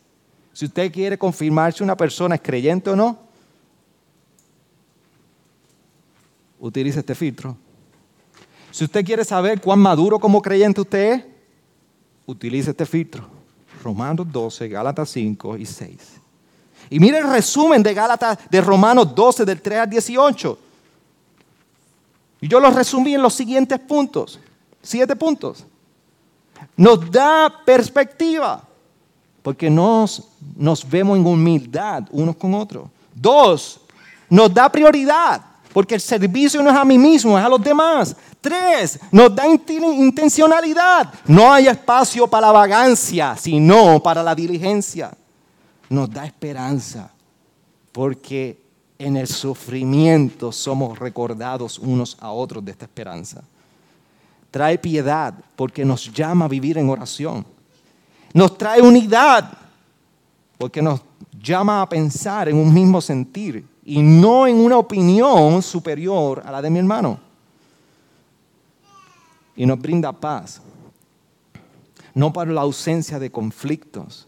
Si 0.53 0.66
usted 0.66 0.93
quiere 0.93 1.16
confirmar 1.16 1.72
si 1.72 1.83
una 1.83 1.97
persona 1.97 2.35
es 2.35 2.43
creyente 2.43 2.91
o 2.91 2.97
no, 2.97 3.18
utilice 6.59 7.01
este 7.01 7.14
filtro. 7.14 7.57
Si 8.70 8.85
usted 8.85 9.03
quiere 9.07 9.24
saber 9.24 9.59
cuán 9.59 9.78
maduro 9.78 10.18
como 10.18 10.43
creyente 10.43 10.83
usted 10.83 11.12
es, 11.14 11.24
utilice 12.26 12.72
este 12.72 12.85
filtro. 12.85 13.39
Romanos 13.83 14.26
12, 14.31 14.68
Gálatas 14.68 15.11
5 15.11 15.57
y 15.57 15.66
6. 15.66 15.97
Y 16.91 16.99
mire 16.99 17.18
el 17.18 17.31
resumen 17.31 17.83
de 17.83 17.95
Gálatas 17.95 18.39
de 18.51 18.61
Romanos 18.61 19.14
12 19.14 19.45
del 19.45 19.61
3 19.61 19.81
al 19.81 19.91
18. 19.91 20.59
Y 22.41 22.49
yo 22.49 22.59
lo 22.59 22.70
resumí 22.70 23.14
en 23.14 23.22
los 23.22 23.35
siguientes 23.35 23.78
puntos, 23.78 24.41
siete 24.83 25.14
puntos. 25.14 25.64
Nos 26.76 27.11
da 27.11 27.53
perspectiva, 27.64 28.62
porque 29.43 29.68
nos, 29.68 30.28
nos 30.57 30.89
vemos 30.89 31.18
en 31.18 31.26
humildad 31.26 32.05
unos 32.11 32.37
con 32.37 32.55
otros. 32.55 32.89
Dos, 33.14 33.81
nos 34.28 34.53
da 34.53 34.70
prioridad, 34.70 35.43
porque 35.72 35.94
el 35.94 36.00
servicio 36.00 36.62
no 36.62 36.70
es 36.70 36.76
a 36.76 36.84
mí 36.84 36.98
mismo, 36.98 37.38
es 37.38 37.44
a 37.44 37.48
los 37.48 37.62
demás. 37.62 38.16
Tres, 38.40 38.98
nos 39.12 39.34
da 39.34 39.46
intencionalidad. 39.46 41.12
No 41.26 41.52
hay 41.52 41.68
espacio 41.68 42.26
para 42.26 42.48
la 42.48 42.52
vagancia, 42.52 43.36
sino 43.36 44.02
para 44.02 44.22
la 44.22 44.34
diligencia. 44.34 45.12
Nos 45.88 46.10
da 46.10 46.24
esperanza, 46.24 47.10
porque 47.92 48.58
en 48.98 49.16
el 49.16 49.26
sufrimiento 49.26 50.52
somos 50.52 50.98
recordados 50.98 51.78
unos 51.78 52.16
a 52.20 52.30
otros 52.32 52.64
de 52.64 52.72
esta 52.72 52.84
esperanza. 52.84 53.42
Trae 54.50 54.78
piedad, 54.78 55.34
porque 55.54 55.84
nos 55.84 56.12
llama 56.12 56.46
a 56.46 56.48
vivir 56.48 56.78
en 56.78 56.88
oración. 56.90 57.46
Nos 58.32 58.58
trae 58.58 58.80
unidad, 58.80 59.52
porque 60.58 60.82
nos 60.82 61.00
llama 61.40 61.82
a 61.82 61.88
pensar 61.88 62.48
en 62.48 62.56
un 62.56 62.72
mismo 62.72 63.00
sentir 63.00 63.69
y 63.85 64.03
no 64.03 64.47
en 64.47 64.57
una 64.57 64.78
opinión 64.78 65.62
superior 65.62 66.43
a 66.45 66.51
la 66.51 66.62
de 66.62 66.70
mi 66.70 66.78
hermano. 66.78 67.18
Y 69.57 69.66
nos 69.66 69.78
brinda 69.78 70.12
paz, 70.12 70.61
no 72.14 72.33
por 72.33 72.49
la 72.49 72.62
ausencia 72.62 73.18
de 73.18 73.31
conflictos, 73.31 74.26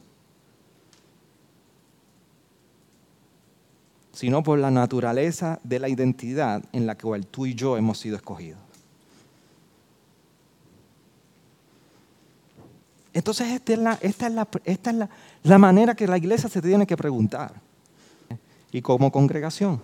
sino 4.13 4.43
por 4.43 4.59
la 4.59 4.71
naturaleza 4.71 5.59
de 5.65 5.79
la 5.79 5.89
identidad 5.89 6.63
en 6.73 6.87
la 6.87 6.97
cual 6.97 7.27
tú 7.27 7.47
y 7.47 7.55
yo 7.55 7.77
hemos 7.77 7.99
sido 7.99 8.17
escogidos. 8.17 8.61
Entonces 13.15 13.49
esta 13.49 13.73
es, 13.75 13.79
la, 13.79 13.99
esta 14.01 14.27
es, 14.27 14.33
la, 14.33 14.49
esta 14.65 14.91
es 14.91 14.97
la, 14.97 15.11
la 15.43 15.59
manera 15.59 15.95
que 15.95 16.07
la 16.07 16.17
iglesia 16.17 16.49
se 16.49 16.63
tiene 16.63 16.87
que 16.87 16.97
preguntar 16.97 17.72
y 18.73 18.83
como 18.83 19.13
congregación. 19.13 19.81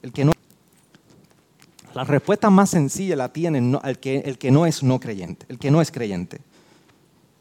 El 0.00 0.12
que 0.12 0.24
no, 0.24 0.32
la 1.92 2.04
respuesta 2.04 2.48
más 2.48 2.70
sencilla 2.70 3.16
la 3.16 3.32
tiene 3.32 3.58
el, 3.82 3.98
que, 3.98 4.18
el 4.20 4.38
que 4.38 4.50
no 4.50 4.64
es 4.64 4.82
no 4.82 5.00
creyente, 5.00 5.44
el 5.48 5.58
que 5.58 5.70
no 5.70 5.80
es 5.80 5.90
creyente. 5.90 6.40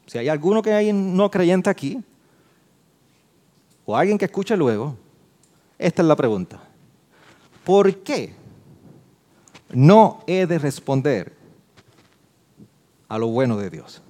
Si 0.08 0.18
hay 0.18 0.28
alguno 0.28 0.62
que 0.62 0.74
hay 0.74 0.92
no 0.92 1.30
creyente 1.30 1.70
aquí, 1.70 2.04
o 3.86 3.96
alguien 3.96 4.18
que 4.18 4.26
escuche 4.26 4.58
luego, 4.58 4.98
esta 5.78 6.02
es 6.02 6.08
la 6.08 6.16
pregunta. 6.16 6.60
¿Por 7.64 7.98
qué 7.98 8.34
no 9.70 10.24
he 10.28 10.46
de 10.46 10.60
responder 10.60 11.36
a 13.08 13.18
lo 13.18 13.28
bueno 13.28 13.58
de 13.58 13.70
Dios. 13.70 14.02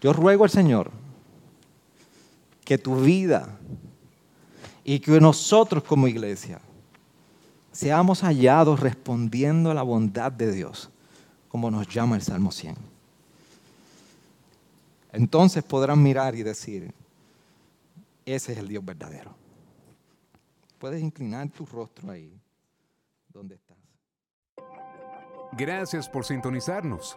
Yo 0.00 0.12
ruego 0.12 0.44
al 0.44 0.50
Señor 0.50 0.90
que 2.64 2.78
tu 2.78 2.96
vida 3.00 3.58
y 4.84 5.00
que 5.00 5.20
nosotros 5.20 5.84
como 5.84 6.08
iglesia 6.08 6.60
seamos 7.72 8.22
hallados 8.22 8.80
respondiendo 8.80 9.70
a 9.70 9.74
la 9.74 9.82
bondad 9.82 10.32
de 10.32 10.52
Dios, 10.52 10.90
como 11.48 11.70
nos 11.70 11.88
llama 11.88 12.16
el 12.16 12.22
Salmo 12.22 12.50
100. 12.50 12.76
Entonces 15.12 15.62
podrán 15.64 16.02
mirar 16.02 16.34
y 16.34 16.42
decir, 16.42 16.94
ese 18.24 18.52
es 18.52 18.58
el 18.58 18.68
Dios 18.68 18.84
verdadero. 18.84 19.34
Puedes 20.78 21.02
inclinar 21.02 21.48
tu 21.50 21.66
rostro 21.66 22.10
ahí, 22.10 22.40
donde 23.28 23.56
estás. 23.56 23.76
Gracias 25.52 26.08
por 26.08 26.24
sintonizarnos. 26.24 27.16